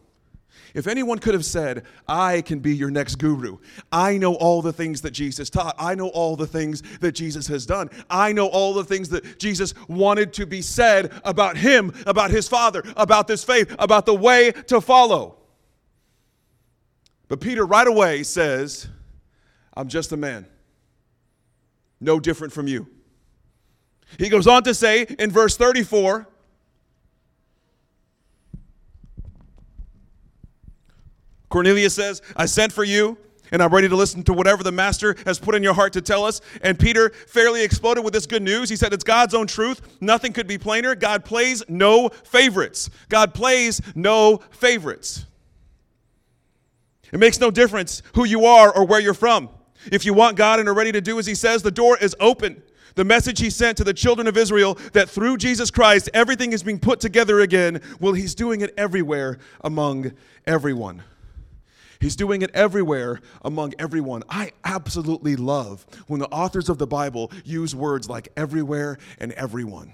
if 0.75 0.87
anyone 0.87 1.19
could 1.19 1.33
have 1.33 1.45
said, 1.45 1.83
I 2.05 2.41
can 2.41 2.59
be 2.59 2.75
your 2.75 2.91
next 2.91 3.15
guru, 3.15 3.59
I 3.93 4.17
know 4.17 4.35
all 4.35 4.61
the 4.61 4.73
things 4.73 5.01
that 5.01 5.11
Jesus 5.11 5.49
taught, 5.49 5.73
I 5.79 5.95
know 5.95 6.09
all 6.09 6.35
the 6.35 6.45
things 6.45 6.83
that 6.99 7.13
Jesus 7.13 7.47
has 7.47 7.65
done, 7.65 7.89
I 8.09 8.33
know 8.33 8.47
all 8.47 8.73
the 8.73 8.83
things 8.83 9.07
that 9.09 9.39
Jesus 9.39 9.73
wanted 9.87 10.33
to 10.33 10.45
be 10.45 10.61
said 10.61 11.13
about 11.23 11.55
him, 11.55 11.93
about 12.05 12.29
his 12.29 12.49
Father, 12.49 12.83
about 12.97 13.25
this 13.25 13.41
faith, 13.41 13.73
about 13.79 14.05
the 14.05 14.13
way 14.13 14.51
to 14.67 14.81
follow. 14.81 15.37
But 17.29 17.39
Peter 17.39 17.65
right 17.65 17.87
away 17.87 18.23
says, 18.23 18.89
I'm 19.75 19.87
just 19.87 20.11
a 20.11 20.17
man, 20.17 20.45
no 22.05 22.19
different 22.19 22.53
from 22.53 22.67
you. 22.67 22.87
He 24.17 24.29
goes 24.29 24.47
on 24.47 24.63
to 24.63 24.73
say 24.73 25.03
in 25.19 25.31
verse 25.31 25.57
34, 25.57 26.27
Cornelius 31.49 31.93
says, 31.93 32.21
I 32.35 32.45
sent 32.45 32.71
for 32.71 32.83
you 32.83 33.17
and 33.51 33.61
I'm 33.61 33.73
ready 33.73 33.87
to 33.87 33.95
listen 33.95 34.23
to 34.23 34.33
whatever 34.33 34.63
the 34.63 34.71
master 34.71 35.15
has 35.25 35.39
put 35.39 35.55
in 35.55 35.63
your 35.63 35.73
heart 35.73 35.93
to 35.93 36.01
tell 36.01 36.25
us. 36.25 36.41
And 36.61 36.77
Peter 36.77 37.11
fairly 37.27 37.63
exploded 37.63 38.03
with 38.03 38.13
this 38.13 38.25
good 38.25 38.41
news. 38.41 38.69
He 38.69 38.75
said, 38.75 38.93
It's 38.93 39.03
God's 39.03 39.33
own 39.33 39.47
truth. 39.47 39.81
Nothing 40.01 40.33
could 40.33 40.47
be 40.47 40.57
plainer. 40.57 40.95
God 40.95 41.25
plays 41.25 41.63
no 41.69 42.09
favorites. 42.09 42.89
God 43.09 43.33
plays 43.33 43.81
no 43.95 44.37
favorites. 44.51 45.25
It 47.11 47.19
makes 47.19 47.39
no 47.39 47.51
difference 47.51 48.01
who 48.15 48.25
you 48.25 48.45
are 48.45 48.75
or 48.75 48.85
where 48.85 48.99
you're 48.99 49.13
from. 49.13 49.49
If 49.91 50.05
you 50.05 50.13
want 50.13 50.37
God 50.37 50.59
and 50.59 50.67
are 50.67 50.73
ready 50.73 50.91
to 50.91 51.01
do 51.01 51.19
as 51.19 51.25
He 51.25 51.35
says, 51.35 51.63
the 51.63 51.71
door 51.71 51.97
is 51.97 52.15
open. 52.19 52.61
The 52.95 53.03
message 53.03 53.39
He 53.39 53.49
sent 53.49 53.77
to 53.77 53.83
the 53.83 53.93
children 53.93 54.27
of 54.27 54.37
Israel 54.37 54.75
that 54.93 55.09
through 55.09 55.37
Jesus 55.37 55.69
Christ 55.71 56.09
everything 56.13 56.53
is 56.53 56.63
being 56.63 56.79
put 56.79 56.99
together 56.99 57.41
again, 57.41 57.81
well, 57.99 58.13
He's 58.13 58.35
doing 58.35 58.61
it 58.61 58.73
everywhere 58.77 59.37
among 59.61 60.13
everyone. 60.45 61.03
He's 61.99 62.15
doing 62.15 62.41
it 62.41 62.51
everywhere 62.53 63.19
among 63.43 63.73
everyone. 63.79 64.23
I 64.29 64.51
absolutely 64.63 65.35
love 65.35 65.85
when 66.07 66.19
the 66.19 66.27
authors 66.27 66.69
of 66.69 66.77
the 66.77 66.87
Bible 66.87 67.31
use 67.43 67.73
words 67.73 68.09
like 68.09 68.29
everywhere 68.37 68.97
and 69.17 69.31
everyone. 69.33 69.93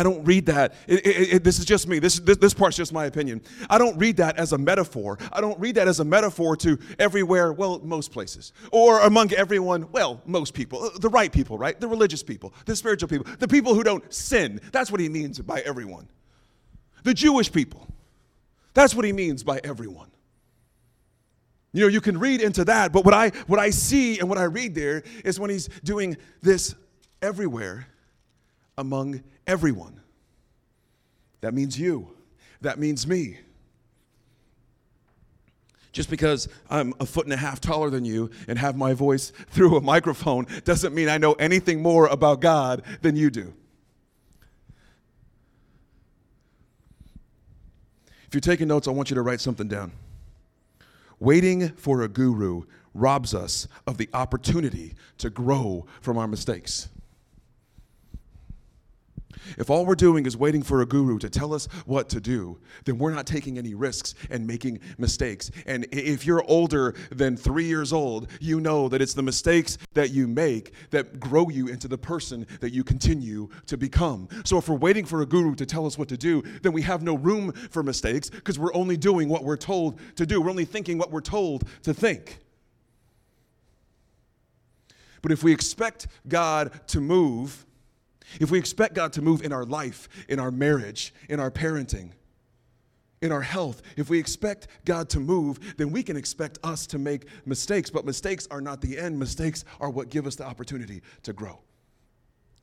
I 0.00 0.02
don't 0.02 0.24
read 0.24 0.46
that. 0.46 0.72
It, 0.86 1.06
it, 1.06 1.34
it, 1.34 1.44
this 1.44 1.58
is 1.58 1.66
just 1.66 1.86
me. 1.86 1.98
This, 1.98 2.20
this, 2.20 2.38
this 2.38 2.54
part's 2.54 2.74
just 2.74 2.90
my 2.90 3.04
opinion. 3.04 3.42
I 3.68 3.76
don't 3.76 3.98
read 3.98 4.16
that 4.16 4.38
as 4.38 4.54
a 4.54 4.58
metaphor. 4.58 5.18
I 5.30 5.42
don't 5.42 5.60
read 5.60 5.74
that 5.74 5.88
as 5.88 6.00
a 6.00 6.06
metaphor 6.06 6.56
to 6.56 6.78
everywhere, 6.98 7.52
well, 7.52 7.80
most 7.80 8.10
places. 8.10 8.54
Or 8.72 9.00
among 9.00 9.34
everyone, 9.34 9.92
well, 9.92 10.22
most 10.24 10.54
people. 10.54 10.84
Uh, 10.84 10.98
the 10.98 11.10
right 11.10 11.30
people, 11.30 11.58
right? 11.58 11.78
The 11.78 11.86
religious 11.86 12.22
people, 12.22 12.54
the 12.64 12.74
spiritual 12.74 13.10
people, 13.10 13.30
the 13.40 13.46
people 13.46 13.74
who 13.74 13.82
don't 13.82 14.10
sin. 14.10 14.62
That's 14.72 14.90
what 14.90 15.02
he 15.02 15.10
means 15.10 15.38
by 15.38 15.60
everyone. 15.60 16.08
The 17.02 17.12
Jewish 17.12 17.52
people. 17.52 17.86
That's 18.72 18.94
what 18.94 19.04
he 19.04 19.12
means 19.12 19.42
by 19.44 19.60
everyone. 19.62 20.08
You 21.74 21.82
know, 21.82 21.88
you 21.88 22.00
can 22.00 22.18
read 22.18 22.40
into 22.40 22.64
that, 22.64 22.90
but 22.90 23.04
what 23.04 23.12
I 23.12 23.28
what 23.48 23.60
I 23.60 23.68
see 23.68 24.18
and 24.18 24.30
what 24.30 24.38
I 24.38 24.44
read 24.44 24.74
there 24.74 25.02
is 25.26 25.38
when 25.38 25.50
he's 25.50 25.68
doing 25.84 26.16
this 26.40 26.74
everywhere 27.20 27.86
among 28.78 29.22
everyone. 29.50 30.00
That 31.40 31.52
means 31.54 31.78
you. 31.78 32.14
That 32.60 32.78
means 32.78 33.06
me. 33.06 33.38
Just 35.92 36.08
because 36.08 36.48
I'm 36.70 36.94
a 37.00 37.06
foot 37.06 37.26
and 37.26 37.32
a 37.32 37.36
half 37.36 37.60
taller 37.60 37.90
than 37.90 38.04
you 38.04 38.30
and 38.46 38.56
have 38.58 38.76
my 38.76 38.94
voice 38.94 39.32
through 39.48 39.76
a 39.76 39.80
microphone 39.80 40.46
doesn't 40.64 40.94
mean 40.94 41.08
I 41.08 41.18
know 41.18 41.32
anything 41.32 41.82
more 41.82 42.06
about 42.06 42.40
God 42.40 42.82
than 43.02 43.16
you 43.16 43.28
do. 43.28 43.52
If 48.28 48.34
you're 48.34 48.40
taking 48.40 48.68
notes, 48.68 48.86
I 48.86 48.92
want 48.92 49.10
you 49.10 49.16
to 49.16 49.22
write 49.22 49.40
something 49.40 49.66
down. 49.66 49.90
Waiting 51.18 51.70
for 51.70 52.02
a 52.02 52.08
guru 52.08 52.62
robs 52.94 53.34
us 53.34 53.66
of 53.88 53.98
the 53.98 54.08
opportunity 54.14 54.94
to 55.18 55.28
grow 55.28 55.86
from 56.00 56.18
our 56.18 56.28
mistakes. 56.28 56.88
If 59.58 59.70
all 59.70 59.86
we're 59.86 59.94
doing 59.94 60.26
is 60.26 60.36
waiting 60.36 60.62
for 60.62 60.82
a 60.82 60.86
guru 60.86 61.18
to 61.18 61.30
tell 61.30 61.54
us 61.54 61.66
what 61.86 62.08
to 62.10 62.20
do, 62.20 62.58
then 62.84 62.98
we're 62.98 63.12
not 63.12 63.26
taking 63.26 63.58
any 63.58 63.74
risks 63.74 64.14
and 64.30 64.46
making 64.46 64.80
mistakes. 64.98 65.50
And 65.66 65.86
if 65.92 66.26
you're 66.26 66.44
older 66.48 66.94
than 67.10 67.36
three 67.36 67.66
years 67.66 67.92
old, 67.92 68.28
you 68.40 68.60
know 68.60 68.88
that 68.88 69.02
it's 69.02 69.14
the 69.14 69.22
mistakes 69.22 69.78
that 69.94 70.10
you 70.10 70.26
make 70.26 70.72
that 70.90 71.20
grow 71.20 71.48
you 71.48 71.68
into 71.68 71.88
the 71.88 71.98
person 71.98 72.46
that 72.60 72.72
you 72.72 72.84
continue 72.84 73.48
to 73.66 73.76
become. 73.76 74.28
So 74.44 74.58
if 74.58 74.68
we're 74.68 74.76
waiting 74.76 75.04
for 75.04 75.22
a 75.22 75.26
guru 75.26 75.54
to 75.54 75.66
tell 75.66 75.86
us 75.86 75.98
what 75.98 76.08
to 76.08 76.16
do, 76.16 76.42
then 76.62 76.72
we 76.72 76.82
have 76.82 77.02
no 77.02 77.16
room 77.16 77.52
for 77.52 77.82
mistakes 77.82 78.30
because 78.30 78.58
we're 78.58 78.74
only 78.74 78.96
doing 78.96 79.28
what 79.28 79.44
we're 79.44 79.56
told 79.56 79.98
to 80.16 80.26
do. 80.26 80.40
We're 80.40 80.50
only 80.50 80.64
thinking 80.64 80.98
what 80.98 81.10
we're 81.10 81.20
told 81.20 81.68
to 81.82 81.94
think. 81.94 82.38
But 85.22 85.32
if 85.32 85.42
we 85.42 85.52
expect 85.52 86.06
God 86.28 86.86
to 86.88 87.00
move, 87.00 87.66
if 88.40 88.50
we 88.50 88.58
expect 88.58 88.94
God 88.94 89.12
to 89.14 89.22
move 89.22 89.42
in 89.42 89.52
our 89.52 89.64
life, 89.64 90.08
in 90.28 90.38
our 90.38 90.50
marriage, 90.50 91.12
in 91.28 91.40
our 91.40 91.50
parenting, 91.50 92.10
in 93.22 93.32
our 93.32 93.42
health, 93.42 93.82
if 93.96 94.08
we 94.08 94.18
expect 94.18 94.68
God 94.84 95.08
to 95.10 95.20
move, 95.20 95.76
then 95.76 95.90
we 95.90 96.02
can 96.02 96.16
expect 96.16 96.58
us 96.64 96.86
to 96.88 96.98
make 96.98 97.26
mistakes. 97.44 97.90
But 97.90 98.04
mistakes 98.04 98.48
are 98.50 98.60
not 98.60 98.80
the 98.80 98.98
end, 98.98 99.18
mistakes 99.18 99.64
are 99.80 99.90
what 99.90 100.08
give 100.08 100.26
us 100.26 100.36
the 100.36 100.46
opportunity 100.46 101.02
to 101.24 101.32
grow. 101.32 101.58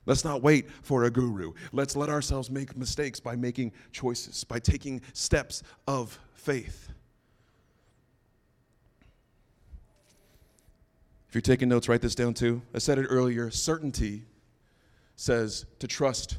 Let's 0.06 0.24
not 0.24 0.42
wait 0.42 0.70
for 0.82 1.04
a 1.04 1.10
guru. 1.10 1.52
Let's 1.72 1.94
let 1.94 2.08
ourselves 2.08 2.50
make 2.50 2.76
mistakes 2.76 3.20
by 3.20 3.36
making 3.36 3.72
choices, 3.92 4.42
by 4.42 4.58
taking 4.58 5.02
steps 5.12 5.62
of 5.86 6.18
faith. 6.32 6.88
If 11.28 11.34
you're 11.34 11.42
taking 11.42 11.68
notes, 11.68 11.90
write 11.90 12.00
this 12.00 12.14
down 12.14 12.32
too. 12.32 12.62
I 12.74 12.78
said 12.78 12.98
it 12.98 13.04
earlier 13.04 13.50
certainty 13.50 14.22
says 15.18 15.66
to 15.80 15.88
trust 15.88 16.38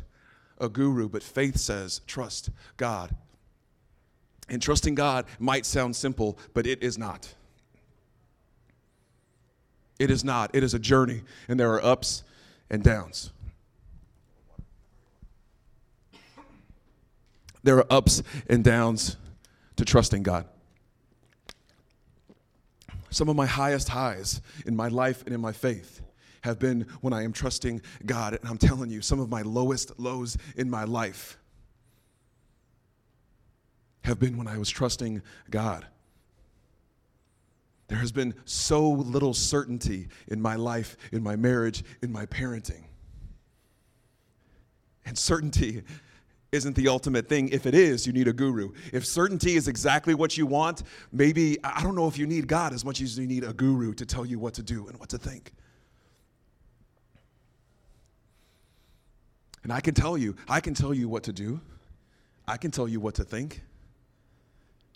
a 0.58 0.70
guru, 0.70 1.10
but 1.10 1.22
faith 1.22 1.58
says 1.58 2.00
trust 2.08 2.50
God. 2.78 3.14
And 4.48 4.62
trusting 4.62 4.96
God 4.96 5.26
might 5.38 5.66
sound 5.66 5.96
simple, 5.96 6.40
but 6.54 6.66
it 6.66 6.82
is 6.82 6.98
not. 6.98 7.36
It 10.00 10.10
is 10.10 10.24
not. 10.24 10.56
It 10.56 10.64
is 10.64 10.74
a 10.74 10.80
journey, 10.80 11.24
and 11.50 11.60
there 11.60 11.72
are 11.74 11.84
ups 11.84 12.24
and 12.70 12.82
downs. 12.82 13.32
There 17.62 17.78
are 17.78 17.86
ups 17.90 18.24
and 18.50 18.64
downs 18.64 19.18
to 19.76 19.84
trusting 19.84 20.24
God. 20.24 20.46
Some 23.10 23.28
of 23.28 23.36
my 23.36 23.46
highest 23.46 23.90
highs 23.90 24.42
in 24.66 24.76
my 24.76 24.88
life 24.88 25.24
and 25.26 25.36
in 25.36 25.42
my 25.42 25.52
faith 25.52 26.02
have 26.42 26.60
been 26.60 26.82
when 27.02 27.14
I 27.14 27.24
am 27.24 27.34
trusting 27.34 27.82
God. 28.06 28.38
And 28.40 28.50
I'm 28.50 28.58
telling 28.58 28.90
you, 28.90 29.02
some 29.02 29.20
of 29.20 29.30
my 29.30 29.42
lowest 29.42 30.00
lows 30.00 30.38
in 30.56 30.70
my 30.70 30.84
life 30.84 31.38
have 34.04 34.20
been 34.20 34.38
when 34.38 34.48
I 34.48 34.58
was 34.58 34.70
trusting 34.70 35.22
God. 35.50 35.86
There 37.88 37.98
has 37.98 38.12
been 38.12 38.36
so 38.46 38.90
little 38.90 39.34
certainty 39.34 40.08
in 40.28 40.42
my 40.42 40.56
life, 40.56 40.96
in 41.12 41.24
my 41.24 41.36
marriage, 41.36 41.84
in 42.02 42.12
my 42.12 42.26
parenting. 42.28 42.84
And 45.06 45.18
certainty 45.18 45.82
isn't 46.52 46.76
the 46.76 46.88
ultimate 46.88 47.28
thing. 47.28 47.50
If 47.50 47.66
it 47.66 47.74
is, 47.74 48.06
you 48.06 48.14
need 48.14 48.28
a 48.28 48.34
guru. 48.34 48.72
If 48.94 49.06
certainty 49.06 49.56
is 49.56 49.68
exactly 49.68 50.14
what 50.14 50.38
you 50.38 50.46
want, 50.46 50.84
maybe, 51.12 51.58
I 51.64 51.82
don't 51.82 51.96
know 51.96 52.08
if 52.08 52.18
you 52.18 52.28
need 52.28 52.48
God 52.48 52.74
as 52.74 52.86
much 52.86 53.02
as 53.02 53.18
you 53.18 53.28
need 53.28 53.44
a 53.44 53.54
guru 53.54 53.94
to 53.96 54.06
tell 54.06 54.26
you 54.26 54.40
what 54.40 54.54
to 54.56 54.64
do 54.64 54.88
and 54.88 55.00
what 55.00 55.10
to 55.10 55.18
think. 55.18 55.54
And 59.64 59.74
I 59.74 59.82
can 59.82 59.94
tell 59.94 60.18
you, 60.18 60.36
I 60.48 60.60
can 60.62 60.74
tell 60.74 60.94
you 60.94 61.10
what 61.10 61.24
to 61.24 61.34
do. 61.34 61.60
I 62.48 62.58
can 62.58 62.72
tell 62.72 62.88
you 62.88 63.00
what 63.00 63.16
to 63.16 63.24
think. 63.24 63.62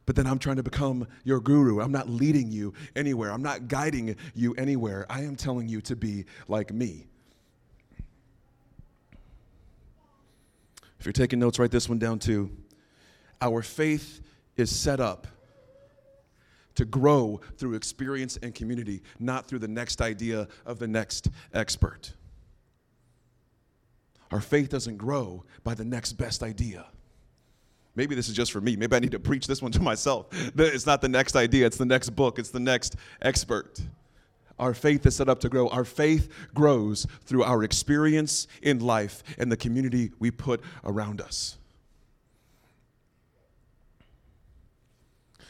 But 0.06 0.16
then 0.16 0.28
I'm 0.28 0.40
trying 0.40 0.58
to 0.58 0.64
become 0.64 1.08
your 1.24 1.40
guru. 1.40 1.80
I'm 1.82 1.92
not 1.92 2.10
leading 2.10 2.52
you 2.52 2.74
anywhere. 2.96 3.32
I'm 3.32 3.42
not 3.42 3.68
guiding 3.68 4.16
you 4.34 4.54
anywhere. 4.56 5.06
I 5.10 5.22
am 5.22 5.36
telling 5.36 5.70
you 5.70 5.82
to 5.82 5.96
be 5.96 6.26
like 6.48 6.74
me. 6.74 7.08
If 11.00 11.06
you're 11.06 11.14
taking 11.14 11.40
notes, 11.40 11.60
write 11.60 11.72
this 11.72 11.88
one 11.88 12.00
down 12.00 12.20
too. 12.20 12.50
Our 13.42 13.62
faith 13.62 14.22
is 14.56 14.74
set 14.74 15.00
up 15.00 15.28
to 16.76 16.86
grow 16.86 17.40
through 17.58 17.76
experience 17.76 18.38
and 18.42 18.56
community, 18.56 19.04
not 19.20 19.48
through 19.48 19.60
the 19.60 19.68
next 19.68 20.02
idea 20.02 20.48
of 20.66 20.80
the 20.80 20.88
next 20.88 21.30
expert. 21.54 22.14
Our 24.34 24.42
faith 24.42 24.68
doesn't 24.68 24.98
grow 24.98 25.44
by 25.64 25.76
the 25.76 25.86
next 25.86 26.14
best 26.14 26.42
idea. 26.42 26.88
Maybe 27.96 28.16
this 28.16 28.28
is 28.30 28.36
just 28.36 28.52
for 28.52 28.60
me. 28.62 28.76
Maybe 28.76 28.96
I 28.96 29.00
need 29.00 29.12
to 29.12 29.20
preach 29.20 29.46
this 29.46 29.62
one 29.62 29.72
to 29.74 29.80
myself. 29.80 30.26
It's 30.58 30.88
not 30.88 31.02
the 31.02 31.08
next 31.08 31.36
idea, 31.36 31.68
it's 31.68 31.78
the 31.78 31.86
next 31.86 32.10
book, 32.10 32.40
it's 32.40 32.50
the 32.50 32.60
next 32.60 32.96
expert. 33.22 33.80
Our 34.58 34.74
faith 34.74 35.06
is 35.06 35.16
set 35.16 35.30
up 35.30 35.40
to 35.42 35.50
grow. 35.50 35.68
Our 35.70 35.86
faith 35.86 36.34
grows 36.56 37.06
through 37.26 37.44
our 37.44 37.64
experience 37.64 38.48
in 38.64 38.80
life 38.80 39.22
and 39.38 39.52
the 39.52 39.58
community 39.58 40.12
we 40.18 40.32
put 40.32 40.62
around 40.84 41.22
us. 41.22 41.60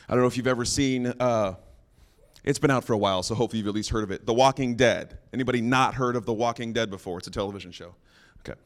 I 0.09 0.13
don't 0.13 0.23
know 0.23 0.27
if 0.27 0.35
you've 0.35 0.45
ever 0.45 0.65
seen, 0.65 1.07
uh, 1.21 1.53
it's 2.43 2.59
been 2.59 2.71
out 2.71 2.83
for 2.83 2.91
a 2.91 2.97
while, 2.97 3.23
so 3.23 3.33
hopefully 3.33 3.59
you've 3.59 3.69
at 3.69 3.75
least 3.75 3.91
heard 3.91 4.03
of 4.03 4.11
it. 4.11 4.25
The 4.25 4.33
Walking 4.33 4.75
Dead. 4.75 5.19
Anybody 5.31 5.61
not 5.61 5.93
heard 5.93 6.17
of 6.17 6.25
The 6.25 6.33
Walking 6.33 6.73
Dead 6.73 6.89
before? 6.89 7.19
It's 7.19 7.27
a 7.27 7.31
television 7.31 7.71
show. 7.71 7.95
Okay. 8.45 8.59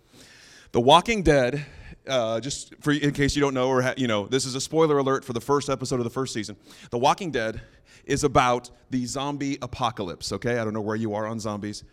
The 0.72 0.82
Walking 0.82 1.24
Dead, 1.24 1.66
uh, 2.08 2.40
just 2.40 2.76
for 2.82 2.92
in 2.92 3.12
case 3.12 3.36
you 3.36 3.42
don't 3.42 3.54
know, 3.54 3.68
or 3.68 3.82
ha- 3.82 3.94
you 3.98 4.08
know, 4.08 4.28
this 4.28 4.46
is 4.46 4.56
a 4.56 4.62
spoiler 4.62 4.98
alert 4.98 5.24
for 5.24 5.34
the 5.34 5.42
first 5.42 5.70
episode 5.70 6.00
of 6.00 6.04
the 6.04 6.10
first 6.10 6.34
season. 6.34 6.56
The 6.92 6.98
Walking 6.98 7.32
Dead 7.32 7.62
is 8.06 8.24
about 8.24 8.70
the 8.90 9.06
zombie 9.06 9.58
apocalypse. 9.62 10.32
Okay, 10.32 10.60
I 10.60 10.64
don't 10.64 10.74
know 10.74 10.82
where 10.82 10.96
you 10.96 11.14
are 11.14 11.26
on 11.26 11.40
zombies. 11.40 11.84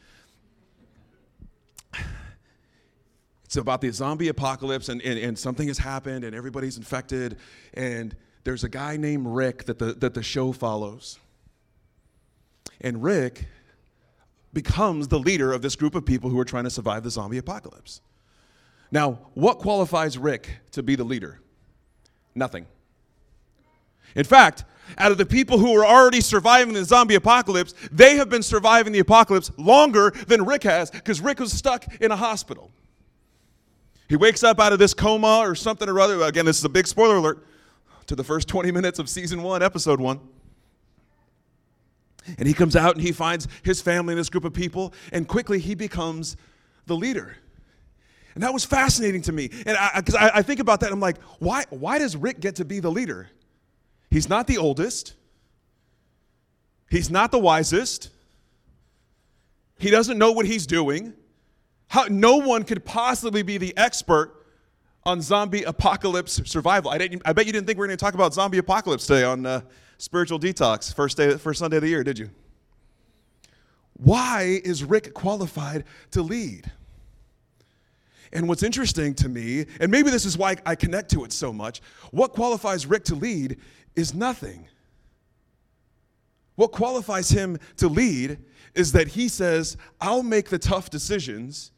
It's 3.45 3.57
about 3.57 3.81
the 3.81 3.93
zombie 3.93 4.29
apocalypse, 4.29 4.89
and, 4.89 5.01
and, 5.03 5.17
and 5.17 5.39
something 5.39 5.69
has 5.69 5.79
happened, 5.79 6.25
and 6.25 6.35
everybody's 6.35 6.77
infected, 6.77 7.37
and 7.75 8.17
there's 8.43 8.65
a 8.65 8.69
guy 8.69 8.97
named 8.97 9.29
Rick 9.29 9.65
that 9.67 9.79
the, 9.79 9.93
that 9.95 10.13
the 10.15 10.25
show 10.25 10.51
follows. 10.51 11.21
And 12.81 13.01
Rick 13.01 13.47
becomes 14.53 15.07
the 15.07 15.21
leader 15.21 15.53
of 15.53 15.63
this 15.63 15.77
group 15.77 15.95
of 15.95 16.05
people 16.05 16.31
who 16.31 16.39
are 16.41 16.45
trying 16.45 16.65
to 16.65 16.71
survive 16.71 17.05
the 17.05 17.11
zombie 17.11 17.39
apocalypse. 17.39 18.01
Now, 18.91 19.19
what 19.35 19.59
qualifies 19.59 20.17
Rick 20.19 20.51
to 20.73 20.83
be 20.83 20.95
the 20.97 21.05
leader? 21.05 21.41
Nothing. 22.35 22.67
In 24.15 24.25
fact, 24.25 24.65
out 24.99 25.11
of 25.11 25.19
the 25.19 25.27
people 25.27 25.59
who 25.59 25.75
are 25.77 25.85
already 25.85 26.21
surviving 26.21 26.75
the 26.75 26.85
zombie 26.85 27.15
apocalypse, 27.15 27.75
they 27.91 28.17
have 28.17 28.29
been 28.29 28.43
surviving 28.43 28.93
the 28.93 28.99
apocalypse 28.99 29.51
longer 29.57 30.11
than 30.29 30.45
Rick 30.45 30.65
has 30.65 30.91
because 30.91 31.21
Rick 31.21 31.41
was 31.41 31.53
stuck 31.53 31.85
in 32.01 32.11
a 32.11 32.17
hospital. 32.17 32.71
He 34.09 34.17
wakes 34.17 34.45
up 34.45 34.61
out 34.61 34.73
of 34.73 34.79
this 34.79 34.95
coma 34.95 35.39
or 35.39 35.55
something 35.55 35.89
or 35.89 35.99
other. 35.99 36.21
Again, 36.23 36.45
this 36.45 36.59
is 36.59 36.65
a 36.65 36.69
big 36.69 36.87
spoiler 36.87 37.17
alert 37.17 37.45
to 38.07 38.15
the 38.15 38.25
first 38.25 38.49
20 38.49 38.71
minutes 38.71 38.99
of 38.99 39.09
season 39.09 39.43
one, 39.43 39.63
episode 39.63 40.01
one. 40.01 40.21
And 42.39 42.47
he 42.47 42.55
comes 42.55 42.77
out 42.77 42.95
and 42.95 43.03
he 43.03 43.13
finds 43.13 43.49
his 43.63 43.81
family 43.81 44.13
and 44.13 44.21
this 44.21 44.31
group 44.31 44.45
of 44.45 44.53
people, 44.53 44.95
and 45.13 45.27
quickly 45.27 45.59
he 45.59 45.75
becomes 45.75 46.37
the 46.87 46.97
leader. 46.97 47.37
And 48.35 48.43
that 48.43 48.53
was 48.53 48.65
fascinating 48.65 49.23
to 49.23 49.33
me. 49.33 49.51
And 49.65 49.79
because 49.97 50.15
I, 50.15 50.29
I, 50.29 50.39
I, 50.39 50.43
think 50.43 50.61
about 50.61 50.81
that, 50.81 50.91
I'm 50.91 51.01
like, 51.01 51.21
why, 51.39 51.65
why 51.71 51.99
does 51.99 52.17
Rick 52.17 52.41
get 52.41 52.57
to 52.57 52.65
be 52.65 52.81
the 52.81 52.91
leader? 52.91 53.29
He's 54.11 54.29
not 54.29 54.47
the 54.47 54.59
oldest, 54.59 55.15
he's 56.91 57.11
not 57.11 57.31
the 57.31 57.39
wisest, 57.39 58.11
he 59.79 59.91
doesn't 59.91 60.19
know 60.19 60.33
what 60.33 60.47
he's 60.47 60.67
doing. 60.67 61.15
How, 61.89 62.07
no 62.09 62.37
one 62.37 62.65
could 62.65 62.85
possibly 62.85 63.43
be 63.43 63.59
the 63.59 63.77
expert 63.77 64.35
on 65.05 65.21
zombie 65.21 65.63
apocalypse 65.65 66.41
survival. 66.45 66.91
I, 66.91 66.99
didn't, 66.99 67.23
I 67.25 67.33
bet 67.33 67.47
you 67.47 67.53
didn't 67.53 67.67
think 67.67 67.77
we 67.77 67.81
were 67.81 67.87
going 67.87 67.99
to 67.99 68.05
talk 68.05 68.15
about 68.15 68.35
zombie 68.35 68.59
apocalypse 68.59 69.07
today 69.07 69.23
on 69.23 69.45
uh, 69.45 69.61
Spiritual 69.99 70.41
Detox, 70.41 70.95
first, 70.95 71.17
day, 71.17 71.37
first 71.37 71.61
Sunday 71.61 71.77
of 71.77 71.83
the 71.83 71.89
year, 71.89 72.03
did 72.03 72.19
you? 72.19 72.31
Why 73.93 74.61
is 74.65 74.83
Rick 74.83 75.15
qualified 75.15 75.85
to 76.13 76.23
lead? 76.23 76.71
And 78.35 78.49
what's 78.49 78.65
interesting 78.65 79.15
to 79.15 79.29
me, 79.29 79.65
and 79.79 79.91
maybe 79.91 80.11
this 80.11 80.25
is 80.25 80.37
why 80.37 80.57
I 80.67 80.75
connect 80.75 81.11
to 81.13 81.25
it 81.25 81.33
so 81.33 81.53
much, 81.53 81.81
what 82.11 82.33
qualifies 82.33 82.85
Rick 82.85 83.05
to 83.05 83.15
lead 83.15 83.59
is 83.95 84.13
nothing. 84.13 84.67
What 86.57 86.73
qualifies 86.73 87.31
him 87.31 87.59
to 87.77 87.87
lead 87.87 88.39
is 88.75 88.91
that 88.93 89.09
he 89.09 89.29
says, 89.29 89.77
I'll 90.01 90.25
make 90.25 90.49
the 90.49 90.59
tough 90.59 90.91
decisions, 90.91 91.71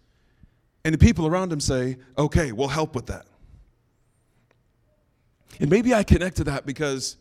and 0.83 0.95
the 0.95 0.99
people 0.99 1.27
around 1.27 1.53
him 1.53 1.61
say, 1.61 1.99
okay, 2.17 2.53
we'll 2.53 2.69
help 2.69 2.95
with 2.95 3.07
that. 3.07 3.27
And 5.61 5.69
maybe 5.71 5.93
I 5.93 6.03
connect 6.03 6.37
to 6.39 6.45
that 6.45 6.65
because 6.65 7.19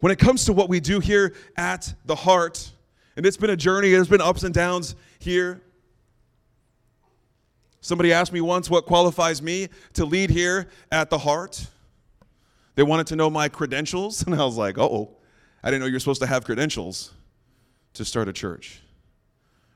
when 0.00 0.10
it 0.10 0.18
comes 0.18 0.44
to 0.46 0.52
what 0.52 0.68
we 0.68 0.80
do 0.80 0.98
here 0.98 1.34
at 1.56 1.94
the 2.06 2.16
heart, 2.16 2.72
and 3.16 3.24
it's 3.24 3.36
been 3.36 3.50
a 3.50 3.56
journey, 3.56 3.90
there's 3.90 4.08
been 4.08 4.20
ups 4.20 4.42
and 4.42 4.52
downs 4.52 4.96
here. 5.20 5.60
Somebody 7.82 8.12
asked 8.12 8.32
me 8.32 8.40
once 8.40 8.70
what 8.70 8.86
qualifies 8.86 9.42
me 9.42 9.68
to 9.94 10.04
lead 10.04 10.30
here 10.30 10.68
at 10.92 11.10
the 11.10 11.18
heart. 11.18 11.66
They 12.76 12.84
wanted 12.84 13.08
to 13.08 13.16
know 13.16 13.28
my 13.28 13.48
credentials, 13.48 14.22
and 14.26 14.34
I 14.34 14.44
was 14.44 14.56
like, 14.56 14.78
oh, 14.78 15.16
I 15.62 15.70
didn't 15.70 15.82
know 15.82 15.86
you're 15.88 16.00
supposed 16.00 16.22
to 16.22 16.28
have 16.28 16.44
credentials 16.44 17.12
to 17.94 18.04
start 18.04 18.28
a 18.28 18.32
church. 18.32 18.80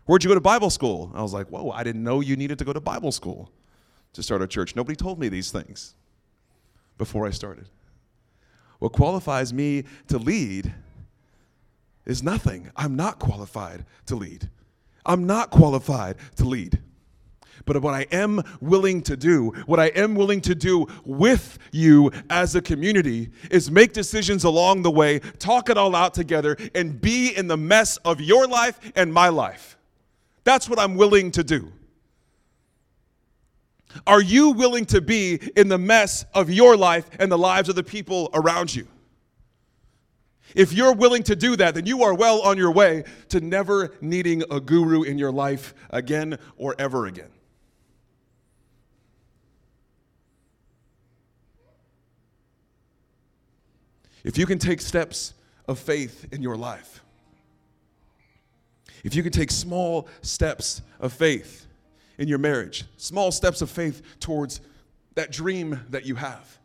Where'd 0.05 0.23
you 0.23 0.29
go 0.29 0.35
to 0.35 0.41
Bible 0.41 0.71
school? 0.71 1.11
I 1.15 1.23
was 1.23 1.35
like, 1.35 1.49
whoa, 1.49 1.73
I 1.73 1.83
didn't 1.83 2.05
know 2.05 2.21
you 2.21 2.37
needed 2.37 2.61
to 2.61 2.65
go 2.65 2.73
to 2.73 2.81
Bible 2.81 3.11
school 3.11 3.51
to 4.13 4.23
start 4.23 4.41
a 4.41 4.47
church. 4.47 4.77
Nobody 4.77 4.95
told 4.95 5.19
me 5.19 5.29
these 5.29 5.51
things 5.51 5.97
before 6.99 7.27
I 7.27 7.31
started. 7.31 7.69
What 8.79 8.93
qualifies 8.93 9.53
me 9.53 9.83
to 10.07 10.19
lead 10.19 10.73
is 12.05 12.23
nothing. 12.23 12.71
I'm 12.77 12.95
not 12.95 13.19
qualified 13.19 13.85
to 14.07 14.15
lead. 14.15 14.49
I'm 15.05 15.27
not 15.27 15.51
qualified 15.51 16.17
to 16.37 16.45
lead. 16.45 16.81
But 17.65 17.81
what 17.83 17.95
I 17.95 18.03
am 18.13 18.43
willing 18.61 19.03
to 19.03 19.17
do, 19.17 19.51
what 19.67 19.81
I 19.81 19.87
am 19.87 20.15
willing 20.15 20.41
to 20.43 20.55
do 20.55 20.87
with 21.05 21.59
you 21.73 22.13
as 22.31 22.55
a 22.55 22.63
community, 22.63 23.31
is 23.51 23.71
make 23.71 23.93
decisions 23.93 24.45
along 24.45 24.83
the 24.83 24.91
way, 24.91 25.19
talk 25.39 25.71
it 25.71 25.77
all 25.77 25.97
out 25.97 26.15
together, 26.15 26.57
and 26.75 27.01
be 27.01 27.35
in 27.35 27.49
the 27.49 27.57
mess 27.57 27.97
of 27.99 28.21
your 28.21 28.47
life 28.47 28.79
and 28.95 29.13
my 29.13 29.29
life. 29.29 29.77
That's 30.45 30.69
what 30.69 30.79
I'm 30.79 30.95
willing 30.95 31.33
to 31.33 31.43
do. 31.43 31.73
Are 34.07 34.21
you 34.21 34.51
willing 34.51 34.85
to 34.87 35.01
be 35.01 35.41
in 35.57 35.69
the 35.69 35.79
mess 35.79 36.25
of 36.35 36.51
your 36.51 36.77
life 36.77 37.09
and 37.19 37.33
the 37.33 37.39
lives 37.39 37.69
of 37.69 37.77
the 37.77 37.83
people 37.83 38.31
around 38.35 38.75
you? 38.75 38.87
If 40.55 40.73
you're 40.73 40.95
willing 40.95 41.23
to 41.25 41.37
do 41.37 41.57
that, 41.57 41.75
then 41.75 41.87
you 41.87 42.03
are 42.03 42.15
well 42.15 42.41
on 42.43 42.57
your 42.57 42.71
way 42.71 43.05
to 43.31 43.41
never 43.41 43.93
needing 44.01 44.43
a 44.51 44.61
guru 44.61 45.03
in 45.03 45.19
your 45.19 45.33
life 45.33 45.75
again 45.91 46.39
or 46.57 46.75
ever 46.79 47.07
again. 47.07 47.31
If 54.27 54.37
you 54.37 54.45
can 54.45 54.59
take 54.59 54.81
steps 54.81 55.35
of 55.69 55.79
faith 55.79 56.27
in 56.33 56.43
your 56.43 56.57
life, 56.57 57.01
if 59.05 59.15
you 59.15 59.23
can 59.23 59.31
take 59.31 59.53
small 59.53 60.09
steps 60.21 60.83
of 60.99 61.13
faith 61.13 61.65
in 62.19 62.27
your 62.27 62.39
marriage, 62.39 62.87
small 62.97 63.31
steps 63.31 63.63
of 63.63 63.71
faith 63.71 64.03
towards 64.19 64.61
that 65.15 65.31
dream 65.31 65.81
that 65.91 66.07
you 66.07 66.17
have, 66.17 66.59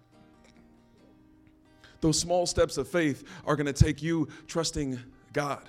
those 2.01 2.17
small 2.17 2.47
steps 2.47 2.77
of 2.77 2.87
faith 2.87 3.23
are 3.45 3.55
going 3.55 3.71
to 3.71 3.73
take 3.73 4.01
you 4.01 4.27
trusting 4.47 4.99
God. 5.31 5.61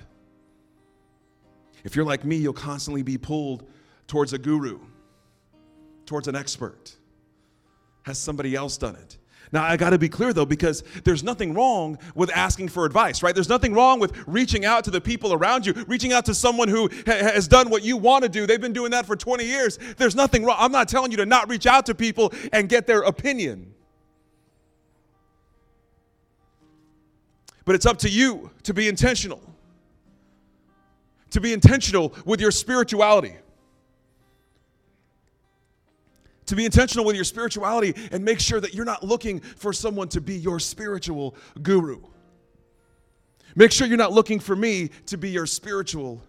If 1.85 1.95
you're 1.95 2.07
like 2.07 2.25
me, 2.25 2.37
you'll 2.37 2.55
constantly 2.55 3.03
be 3.03 3.19
pulled 3.19 3.69
towards 4.07 4.33
a 4.33 4.39
guru, 4.39 4.79
towards 6.07 6.27
an 6.27 6.37
expert. 6.37 6.97
Has 8.05 8.17
somebody 8.17 8.55
else 8.55 8.79
done 8.79 8.97
it? 8.97 9.19
Now, 9.53 9.65
I 9.65 9.77
got 9.77 9.91
to 9.91 9.99
be 9.99 10.09
clear 10.09 10.33
though, 10.33 10.47
because 10.47 10.83
there's 11.05 11.23
nothing 11.23 11.53
wrong 11.53 11.99
with 12.15 12.31
asking 12.35 12.69
for 12.69 12.87
advice, 12.87 13.23
right? 13.23 13.35
There's 13.35 13.51
nothing 13.51 13.75
wrong 13.75 14.01
with 14.01 14.17
reaching 14.27 14.65
out 14.65 14.85
to 14.85 14.91
the 14.91 15.01
people 15.01 15.35
around 15.35 15.67
you, 15.67 15.75
reaching 15.87 16.13
out 16.13 16.25
to 16.25 16.35
someone 16.35 16.69
who 16.69 16.89
ha- 17.07 17.19
has 17.19 17.49
done 17.49 17.69
what 17.69 17.85
you 17.85 17.99
want 17.99 18.23
to 18.23 18.31
do. 18.31 18.47
They've 18.47 18.61
been 18.61 18.73
doing 18.73 18.93
that 18.93 19.05
for 19.05 19.15
20 19.15 19.45
years. 19.45 19.79
There's 19.99 20.17
nothing 20.17 20.45
wrong. 20.45 20.57
I'm 20.59 20.73
not 20.73 20.89
telling 20.89 21.11
you 21.11 21.19
to 21.19 21.27
not 21.27 21.51
reach 21.51 21.67
out 21.67 21.85
to 21.87 21.95
people 21.95 22.33
and 22.51 22.67
get 22.67 22.87
their 22.87 23.03
opinion. 23.03 23.75
But 27.67 27.75
it's 27.75 27.87
up 27.87 27.99
to 27.99 28.09
you 28.09 28.51
to 28.63 28.73
be 28.73 28.89
intentional, 28.89 29.41
to 31.31 31.41
be 31.43 31.53
intentional 31.53 32.15
with 32.25 32.41
your 32.41 32.51
spirituality 32.51 33.37
to 36.47 36.57
be 36.57 36.65
intentional 36.65 37.05
with 37.05 37.15
your 37.15 37.25
spirituality 37.25 37.95
and 38.11 38.25
make 38.25 38.41
sure 38.41 38.61
that 38.61 38.75
you're 38.75 38.85
not 38.85 39.03
looking 39.03 39.41
for 39.41 39.73
someone 39.73 40.09
to 40.09 40.21
be 40.21 40.37
your 40.37 40.59
spiritual 40.59 41.37
guru. 41.63 42.01
Make 43.55 43.71
sure 43.71 43.87
you're 43.87 43.99
not 43.99 44.13
looking 44.13 44.41
for 44.41 44.57
me 44.57 44.91
to 45.07 45.17
be 45.17 45.31
your 45.31 45.47
spiritual 45.47 46.23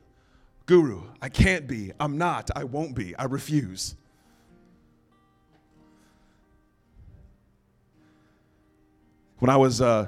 guru. 0.65 1.04
I 1.21 1.30
can't 1.30 1.67
be. 1.67 1.91
I'm 1.99 2.17
not. 2.17 2.49
I 2.56 2.65
won't 2.65 2.95
be. 2.95 3.15
I 3.15 3.26
refuse. 3.26 3.95
When 9.39 9.49
I 9.49 9.58
was, 9.58 9.82
uh, 9.82 10.08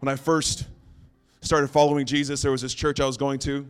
when 0.00 0.08
I 0.12 0.16
first 0.16 0.66
started 1.40 1.68
following 1.68 2.06
Jesus, 2.06 2.42
there 2.42 2.50
was 2.50 2.62
this 2.62 2.74
church 2.74 3.00
I 3.00 3.06
was 3.06 3.16
going 3.16 3.38
to. 3.40 3.68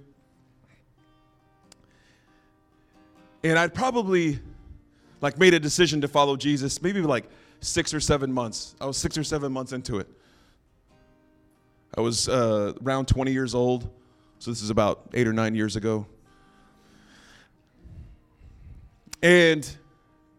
And 3.43 3.59
I'd 3.59 3.75
probably 3.75 4.41
like 5.21 5.39
made 5.39 5.55
a 5.55 5.61
decision 5.61 6.01
to 6.03 6.09
follow 6.09 6.37
Jesus 6.37 6.83
maybe 6.83 7.01
like 7.01 7.25
six 7.61 7.95
or 7.95 8.01
seven 8.01 8.33
months. 8.33 8.75
I 8.81 8.87
was 8.87 8.97
six 8.97 9.17
or 9.17 9.25
seven 9.25 9.53
months 9.53 9.73
into 9.73 9.99
it. 9.99 10.09
I 11.97 12.01
was 12.01 12.29
uh, 12.29 12.75
around 12.85 13.07
20 13.07 13.33
years 13.33 13.55
old, 13.55 13.89
so 14.39 14.51
this 14.51 14.63
is 14.63 14.71
about 14.71 15.09
eight 15.15 15.27
or 15.27 15.33
nine 15.33 15.55
years 15.55 15.77
ago. 15.77 16.07
And 19.23 19.69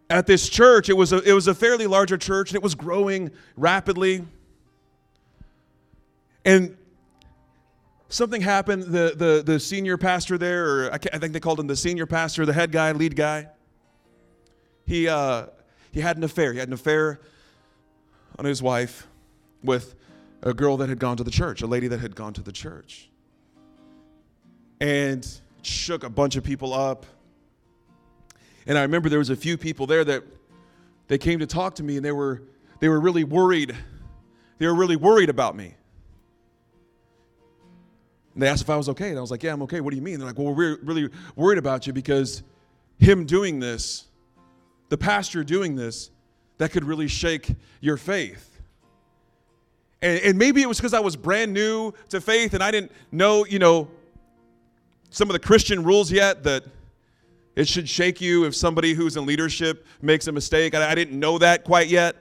at 0.09 0.27
this 0.27 0.47
church, 0.47 0.89
it 0.89 0.93
was 0.93 1.13
a, 1.13 1.21
it 1.23 1.33
was 1.33 1.47
a 1.47 1.55
fairly 1.55 1.87
larger 1.87 2.17
church, 2.17 2.51
and 2.51 2.55
it 2.55 2.63
was 2.63 2.75
growing 2.75 3.31
rapidly. 3.55 4.25
And 6.45 6.77
something 8.09 8.41
happened. 8.41 8.83
The, 8.83 9.13
the, 9.15 9.43
the 9.45 9.59
senior 9.59 9.97
pastor 9.97 10.37
there, 10.37 10.65
or 10.65 10.93
I, 10.93 10.99
I 11.11 11.17
think 11.17 11.33
they 11.33 11.39
called 11.39 11.59
him 11.59 11.67
the 11.67 11.75
senior 11.75 12.05
pastor, 12.05 12.45
the 12.45 12.53
head 12.53 12.71
guy, 12.71 12.91
lead 12.91 13.15
guy, 13.15 13.47
he, 14.88 15.08
uh, 15.08 15.47
he 15.91 16.02
had 16.02 16.17
an 16.17 16.23
affair. 16.23 16.54
He 16.54 16.60
had 16.60 16.69
an 16.69 16.73
affair 16.73 17.19
on 18.39 18.45
his 18.45 18.63
wife 18.63 19.08
with 19.63 19.95
a 20.41 20.54
girl 20.54 20.78
that 20.78 20.89
had 20.89 21.00
gone 21.00 21.17
to 21.17 21.23
the 21.23 21.32
church, 21.32 21.62
a 21.62 21.67
lady 21.67 21.88
that 21.88 22.00
had 22.00 22.15
gone 22.15 22.34
to 22.34 22.41
the 22.41 22.52
church. 22.52 23.10
And 24.80 25.28
shook 25.62 26.04
a 26.04 26.10
bunch 26.10 26.36
of 26.36 26.43
people 26.43 26.73
up. 26.73 27.06
And 28.65 28.78
I 28.78 28.82
remember 28.84 29.10
there 29.10 29.19
was 29.19 29.30
a 29.30 29.36
few 29.36 29.58
people 29.58 29.88
there 29.88 30.04
that 30.06 30.23
they 31.08 31.17
came 31.17 31.39
to 31.39 31.47
talk 31.47 31.76
to 31.76 31.84
me 31.84 31.97
and 31.97 32.06
they 32.06 32.12
were 32.12 32.43
they 32.80 32.89
were 32.89 33.00
really 33.00 33.23
worried. 33.23 33.76
They 34.60 34.67
were 34.67 34.76
really 34.76 34.95
worried 34.95 35.30
about 35.30 35.56
me. 35.56 35.73
And 38.34 38.43
they 38.43 38.47
asked 38.47 38.62
if 38.62 38.69
I 38.69 38.78
was 38.78 38.88
okay. 38.89 39.10
And 39.10 39.17
I 39.17 39.21
was 39.21 39.32
like, 39.32 39.41
Yeah, 39.41 39.54
I'm 39.54 39.62
okay. 39.63 39.82
What 39.82 39.91
do 39.91 39.95
you 39.95 40.04
mean? 40.04 40.19
They're 40.19 40.28
like, 40.28 40.38
Well, 40.38 40.54
we're 40.54 40.78
really 40.84 41.10
worried 41.36 41.58
about 41.58 41.88
you 41.88 41.93
because 41.93 42.43
him 43.00 43.26
doing 43.26 43.60
this, 43.60 44.07
the 44.89 44.97
pastor 44.97 45.43
doing 45.43 45.76
this, 45.76 46.12
that 46.58 46.71
could 46.71 46.84
really 46.84 47.08
shake 47.08 47.54
your 47.82 47.97
faith. 47.97 48.62
And, 50.02 50.21
and 50.21 50.38
maybe 50.38 50.62
it 50.62 50.67
was 50.67 50.78
because 50.78 50.93
I 50.93 51.00
was 51.00 51.15
brand 51.15 51.54
new 51.54 51.93
to 52.10 52.21
faith 52.21 52.54
and 52.54 52.63
I 52.63 52.71
didn't 52.71 52.91
know, 53.12 53.45
you 53.45 53.60
know, 53.60 53.89
some 55.10 55.30
of 55.30 55.34
the 55.34 55.39
Christian 55.39 55.84
rules 55.84 56.12
yet 56.12 56.43
that 56.43 56.63
it 57.56 57.67
should 57.67 57.89
shake 57.89 58.21
you 58.21 58.45
if 58.45 58.56
somebody 58.56 58.93
who's 58.93 59.17
in 59.17 59.26
leadership 59.26 59.86
makes 60.02 60.28
a 60.28 60.32
mistake. 60.32 60.76
I, 60.76 60.91
I 60.91 60.95
didn't 60.95 61.19
know 61.19 61.39
that 61.39 61.63
quite 61.63 61.88
yet. 61.88 62.15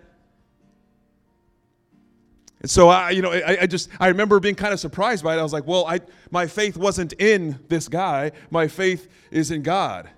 And 2.63 2.71
so 2.71 2.89
I, 2.89 3.11
you 3.11 3.21
know, 3.21 3.33
I, 3.33 3.59
I, 3.63 3.67
just 3.67 3.91
I 4.01 4.09
remember 4.09 4.41
being 4.41 4.55
kind 4.55 4.73
of 4.73 4.81
surprised 4.81 5.23
by 5.23 5.37
it. 5.37 5.39
I 5.39 5.43
was 5.43 5.53
like, 5.53 5.67
well, 5.67 5.87
I 5.87 6.01
my 6.31 6.47
faith 6.47 6.77
wasn't 6.77 7.13
in 7.15 7.59
this 7.69 7.87
guy. 7.87 8.33
My 8.51 8.67
faith 8.67 9.09
is 9.31 9.51
in 9.51 9.63
God. 9.63 10.09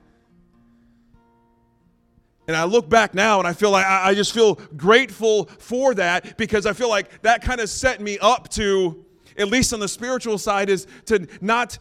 And 2.49 2.57
I 2.57 2.65
look 2.65 2.89
back 2.89 3.13
now 3.13 3.39
and 3.39 3.47
I 3.47 3.53
feel 3.53 3.71
like 3.71 3.85
I 3.85 4.15
just 4.15 4.33
feel 4.33 4.55
grateful 4.75 5.45
for 5.59 5.95
that 5.95 6.39
because 6.39 6.65
I 6.65 6.73
feel 6.73 6.89
like 6.89 7.21
that 7.21 7.43
kind 7.43 7.61
of 7.61 7.69
set 7.69 8.01
me 8.01 8.19
up 8.21 8.49
to, 8.53 9.05
at 9.37 9.49
least 9.49 9.75
on 9.75 9.81
the 9.81 9.89
spiritual 9.89 10.39
side, 10.39 10.71
is 10.71 10.87
to 11.07 11.29
not 11.43 11.79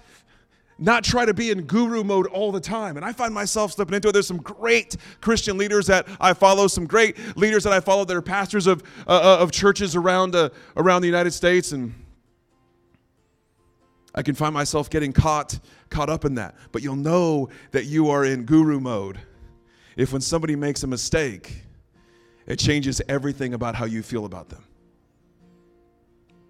not 0.80 1.04
try 1.04 1.26
to 1.26 1.34
be 1.34 1.50
in 1.50 1.64
guru 1.64 2.04
mode 2.04 2.28
all 2.28 2.52
the 2.52 2.60
time. 2.60 2.98
And 2.98 3.06
I 3.06 3.12
find 3.12 3.34
myself 3.34 3.72
slipping 3.72 3.96
into 3.96 4.10
it. 4.10 4.12
There's 4.12 4.28
some 4.28 4.38
great 4.38 4.98
Christian 5.22 5.58
leaders 5.58 5.88
that 5.88 6.08
I 6.20 6.34
follow, 6.34 6.68
some 6.68 6.86
great 6.86 7.18
leaders 7.36 7.64
that 7.64 7.74
I 7.74 7.80
follow 7.80 8.06
that 8.06 8.16
are 8.16 8.22
pastors 8.22 8.68
of, 8.68 8.84
uh, 9.08 9.12
uh 9.12 9.42
of 9.42 9.52
churches 9.52 9.96
around, 9.96 10.36
uh, 10.36 10.50
around 10.76 11.02
the 11.02 11.08
United 11.08 11.32
States. 11.32 11.72
And 11.72 11.96
I 14.14 14.22
can 14.22 14.36
find 14.36 14.54
myself 14.54 14.88
getting 14.88 15.14
caught, 15.14 15.60
caught 15.90 16.12
up 16.12 16.26
in 16.26 16.36
that. 16.36 16.54
But 16.72 16.84
you'll 16.84 16.96
know 16.96 17.50
that 17.72 17.86
you 17.86 18.12
are 18.12 18.24
in 18.24 18.44
guru 18.44 18.80
mode 18.80 19.20
if 19.98 20.14
when 20.14 20.22
somebody 20.22 20.56
makes 20.56 20.84
a 20.84 20.88
mistake, 20.88 21.64
it 22.46 22.58
changes 22.58 23.02
everything 23.10 23.56
about 23.56 23.76
how 23.76 23.86
you 23.86 24.04
feel 24.04 24.26
about 24.26 24.48
them. 24.48 24.64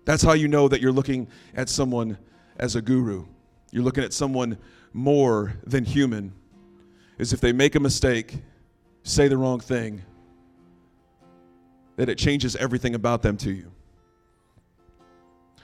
That's 0.06 0.22
how 0.22 0.34
you 0.34 0.48
know 0.48 0.68
that 0.68 0.82
you're 0.82 0.92
looking 0.92 1.28
at 1.56 1.70
someone 1.70 2.18
as 2.58 2.76
a 2.76 2.82
guru. 2.82 3.26
You're 3.72 3.84
looking 3.84 4.04
at 4.04 4.14
someone 4.14 4.58
more 4.94 5.54
than 5.66 5.86
human. 5.86 6.34
Is 7.18 7.34
if 7.34 7.40
they 7.40 7.52
make 7.52 7.76
a 7.76 7.80
mistake, 7.80 8.36
say 9.04 9.28
the 9.28 9.38
wrong 9.38 9.60
thing, 9.60 10.04
that 11.96 12.10
it 12.10 12.18
changes 12.18 12.56
everything 12.58 12.96
about 12.96 13.22
them 13.22 13.38
to 13.38 13.52
you. 13.52 13.72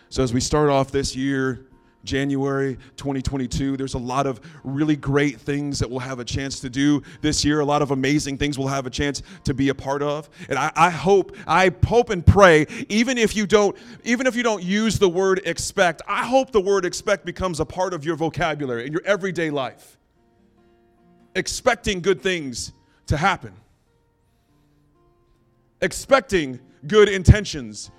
So 0.09 0.23
as 0.23 0.33
we 0.33 0.39
start 0.39 0.69
off 0.69 0.91
this 0.91 1.15
year, 1.15 1.67
January 2.03 2.77
2022. 2.97 3.77
There's 3.77 3.93
a 3.93 3.99
lot 3.99 4.27
of 4.27 4.41
really 4.63 4.95
great 4.95 5.39
things 5.39 5.79
that 5.79 5.89
we'll 5.89 5.99
have 5.99 6.19
a 6.19 6.25
chance 6.25 6.59
to 6.61 6.69
do 6.69 7.01
this 7.21 7.45
year, 7.45 7.61
a 7.61 7.65
lot 7.65 7.81
of 7.81 7.91
amazing 7.91 8.37
things 8.37 8.57
we'll 8.57 8.67
have 8.67 8.85
a 8.85 8.89
chance 8.89 9.21
to 9.45 9.53
be 9.53 9.69
a 9.69 9.75
part 9.75 10.01
of. 10.01 10.29
And 10.49 10.59
I, 10.59 10.71
I, 10.75 10.89
hope, 10.89 11.35
I 11.47 11.71
hope 11.85 12.09
and 12.09 12.25
pray, 12.25 12.65
even 12.89 13.17
if 13.17 13.35
you 13.35 13.47
don't, 13.47 13.75
even 14.03 14.27
if 14.27 14.35
you 14.35 14.43
don't 14.43 14.63
use 14.63 14.99
the 14.99 15.09
word 15.09 15.41
expect, 15.45 16.01
I 16.07 16.25
hope 16.25 16.51
the 16.51 16.61
word 16.61 16.85
expect 16.85 17.25
becomes 17.25 17.59
a 17.59 17.65
part 17.65 17.93
of 17.93 18.05
your 18.05 18.15
vocabulary 18.15 18.85
in 18.85 18.91
your 18.91 19.03
everyday 19.05 19.49
life. 19.49 19.97
Expecting 21.35 22.01
good 22.01 22.21
things 22.21 22.73
to 23.07 23.17
happen. 23.17 23.53
Expecting 25.81 26.59
good 26.85 27.09
intentions 27.09 27.91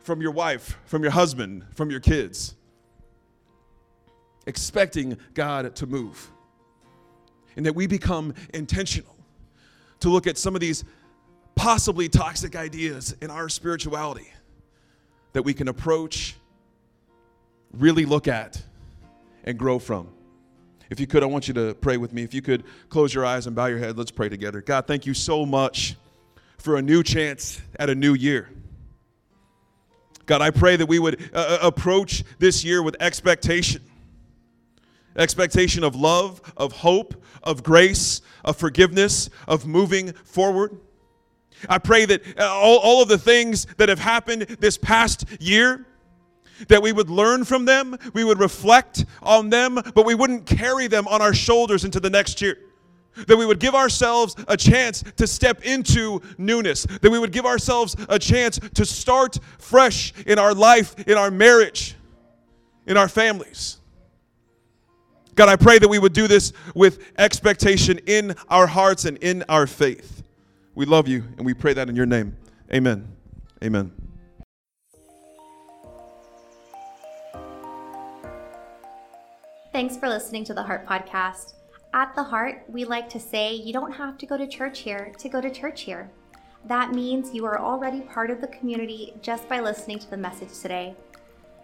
from 0.00 0.20
your 0.20 0.30
wife, 0.30 0.78
from 0.84 1.02
your 1.02 1.10
husband, 1.12 1.64
from 1.74 1.90
your 1.90 2.00
kids 2.00 2.54
expecting 4.48 5.18
God 5.34 5.76
to 5.76 5.86
move. 5.86 6.30
And 7.56 7.66
that 7.66 7.74
we 7.74 7.86
become 7.86 8.34
intentional 8.54 9.14
to 10.00 10.08
look 10.08 10.26
at 10.26 10.38
some 10.38 10.54
of 10.54 10.60
these 10.60 10.84
possibly 11.54 12.08
toxic 12.08 12.56
ideas 12.56 13.14
in 13.20 13.30
our 13.30 13.48
spirituality 13.48 14.32
that 15.34 15.42
we 15.42 15.52
can 15.52 15.68
approach, 15.68 16.34
really 17.72 18.06
look 18.06 18.26
at, 18.26 18.62
and 19.44 19.58
grow 19.58 19.78
from. 19.78 20.08
If 20.88 20.98
you 20.98 21.06
could, 21.06 21.22
I 21.22 21.26
want 21.26 21.48
you 21.48 21.54
to 21.54 21.74
pray 21.74 21.98
with 21.98 22.12
me. 22.14 22.22
If 22.22 22.32
you 22.32 22.40
could 22.40 22.64
close 22.88 23.12
your 23.12 23.26
eyes 23.26 23.46
and 23.46 23.54
bow 23.54 23.66
your 23.66 23.78
head, 23.78 23.98
let's 23.98 24.10
pray 24.10 24.30
together. 24.30 24.62
God, 24.62 24.86
thank 24.86 25.04
you 25.04 25.12
so 25.12 25.44
much 25.44 25.96
for 26.56 26.76
a 26.76 26.82
new 26.82 27.02
chance 27.02 27.60
at 27.78 27.90
a 27.90 27.94
new 27.94 28.14
year. 28.14 28.48
God, 30.24 30.40
I 30.40 30.50
pray 30.50 30.76
that 30.76 30.86
we 30.86 30.98
would 30.98 31.30
uh, 31.34 31.58
uh 31.62 31.66
approach 31.66 32.24
this 32.38 32.64
year 32.64 32.82
with 32.82 32.96
expectation 33.00 33.82
expectation 35.18 35.84
of 35.84 35.94
love, 35.94 36.40
of 36.56 36.72
hope, 36.72 37.22
of 37.42 37.62
grace, 37.62 38.22
of 38.44 38.56
forgiveness, 38.56 39.28
of 39.46 39.66
moving 39.66 40.12
forward. 40.12 40.78
I 41.68 41.78
pray 41.78 42.04
that 42.06 42.38
all, 42.40 42.78
all 42.78 43.02
of 43.02 43.08
the 43.08 43.18
things 43.18 43.66
that 43.76 43.88
have 43.88 43.98
happened 43.98 44.42
this 44.42 44.78
past 44.78 45.24
year, 45.40 45.86
that 46.68 46.82
we 46.82 46.92
would 46.92 47.10
learn 47.10 47.44
from 47.44 47.64
them, 47.64 47.96
we 48.14 48.24
would 48.24 48.38
reflect 48.38 49.04
on 49.22 49.50
them, 49.50 49.80
but 49.94 50.04
we 50.04 50.14
wouldn't 50.14 50.46
carry 50.46 50.86
them 50.86 51.06
on 51.08 51.22
our 51.22 51.34
shoulders 51.34 51.84
into 51.84 52.00
the 52.00 52.10
next 52.10 52.40
year. 52.40 52.58
That 53.26 53.36
we 53.36 53.46
would 53.46 53.58
give 53.58 53.74
ourselves 53.74 54.36
a 54.46 54.56
chance 54.56 55.02
to 55.16 55.26
step 55.26 55.62
into 55.64 56.22
newness. 56.36 56.84
That 56.84 57.10
we 57.10 57.18
would 57.18 57.32
give 57.32 57.46
ourselves 57.46 57.96
a 58.08 58.18
chance 58.18 58.60
to 58.74 58.84
start 58.84 59.38
fresh 59.58 60.12
in 60.24 60.38
our 60.38 60.54
life, 60.54 60.96
in 61.08 61.18
our 61.18 61.30
marriage, 61.30 61.96
in 62.86 62.96
our 62.96 63.08
families. 63.08 63.78
God, 65.38 65.48
I 65.48 65.54
pray 65.54 65.78
that 65.78 65.86
we 65.86 66.00
would 66.00 66.14
do 66.14 66.26
this 66.26 66.52
with 66.74 66.98
expectation 67.16 68.00
in 68.06 68.34
our 68.48 68.66
hearts 68.66 69.04
and 69.04 69.16
in 69.18 69.44
our 69.48 69.68
faith. 69.68 70.24
We 70.74 70.84
love 70.84 71.06
you 71.06 71.22
and 71.36 71.46
we 71.46 71.54
pray 71.54 71.74
that 71.74 71.88
in 71.88 71.94
your 71.94 72.06
name. 72.06 72.36
Amen. 72.74 73.06
Amen. 73.62 73.92
Thanks 79.72 79.96
for 79.96 80.08
listening 80.08 80.42
to 80.42 80.54
the 80.54 80.62
Heart 80.64 80.84
Podcast. 80.86 81.52
At 81.94 82.16
the 82.16 82.24
Heart, 82.24 82.64
we 82.66 82.84
like 82.84 83.08
to 83.10 83.20
say 83.20 83.54
you 83.54 83.72
don't 83.72 83.92
have 83.92 84.18
to 84.18 84.26
go 84.26 84.36
to 84.36 84.48
church 84.48 84.80
here 84.80 85.12
to 85.18 85.28
go 85.28 85.40
to 85.40 85.50
church 85.52 85.82
here. 85.82 86.10
That 86.64 86.90
means 86.90 87.32
you 87.32 87.46
are 87.46 87.60
already 87.60 88.00
part 88.00 88.32
of 88.32 88.40
the 88.40 88.48
community 88.48 89.14
just 89.22 89.48
by 89.48 89.60
listening 89.60 90.00
to 90.00 90.10
the 90.10 90.16
message 90.16 90.58
today. 90.60 90.96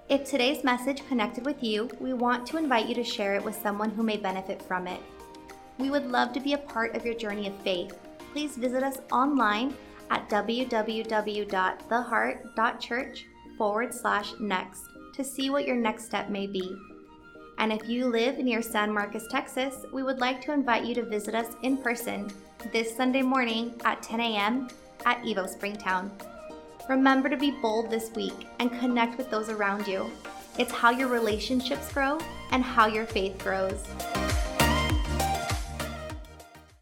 If 0.07 0.25
today's 0.25 0.63
message 0.63 1.07
connected 1.09 1.47
with 1.47 1.63
you, 1.63 1.89
we 1.99 2.13
want 2.13 2.47
to 2.49 2.59
invite 2.59 2.87
you 2.87 2.95
to 2.95 3.03
share 3.03 3.37
it 3.37 3.45
with 3.45 3.55
someone 3.55 3.89
who 3.89 4.03
may 4.03 4.19
benefit 4.19 4.61
from 4.61 4.87
it. 4.87 5.01
We 5.79 5.89
would 5.89 6.11
love 6.11 6.35
to 6.35 6.41
be 6.41 6.53
a 6.53 6.59
part 6.59 6.95
of 6.95 7.07
your 7.07 7.15
journey 7.15 7.49
of 7.49 7.57
faith. 7.63 7.99
Please 8.33 8.59
visit 8.59 8.83
us 8.83 8.99
online 9.11 9.73
at 10.11 10.29
www.theheart.church 10.29 13.27
forward 13.57 13.95
slash 13.95 14.35
next 14.39 14.83
to 15.15 15.25
see 15.25 15.49
what 15.49 15.67
your 15.67 15.77
next 15.77 16.05
step 16.05 16.29
may 16.29 16.47
be. 16.47 16.77
And 17.57 17.73
if 17.73 17.89
you 17.89 18.05
live 18.07 18.37
near 18.37 18.61
San 18.61 18.93
Marcos, 18.93 19.27
Texas, 19.29 19.87
we 19.91 20.03
would 20.03 20.19
like 20.19 20.43
to 20.43 20.53
invite 20.53 20.85
you 20.85 20.95
to 20.97 21.05
visit 21.05 21.35
us 21.35 21.57
in 21.63 21.79
person 21.79 22.31
this 22.73 22.95
Sunday 22.95 23.23
morning 23.23 23.75
at 23.87 24.03
10 24.03 24.21
a.m. 24.21 24.69
at 25.07 25.23
Evo 25.23 25.49
Springtown. 25.49 26.11
Remember 26.89 27.31
to 27.31 27.37
be 27.37 27.51
bold 27.51 27.91
this 27.91 28.11
week 28.15 28.47
and 28.59 28.71
connect 28.79 29.17
with 29.17 29.31
those 29.31 29.49
around 29.49 29.87
you. 29.89 30.11
It's 30.59 30.71
how 30.71 30.91
your 30.91 31.09
relationships 31.09 31.91
grow 31.91 32.19
and 32.51 32.63
how 32.63 32.87
your 32.87 33.07
faith 33.07 33.39
grows. 33.39 33.83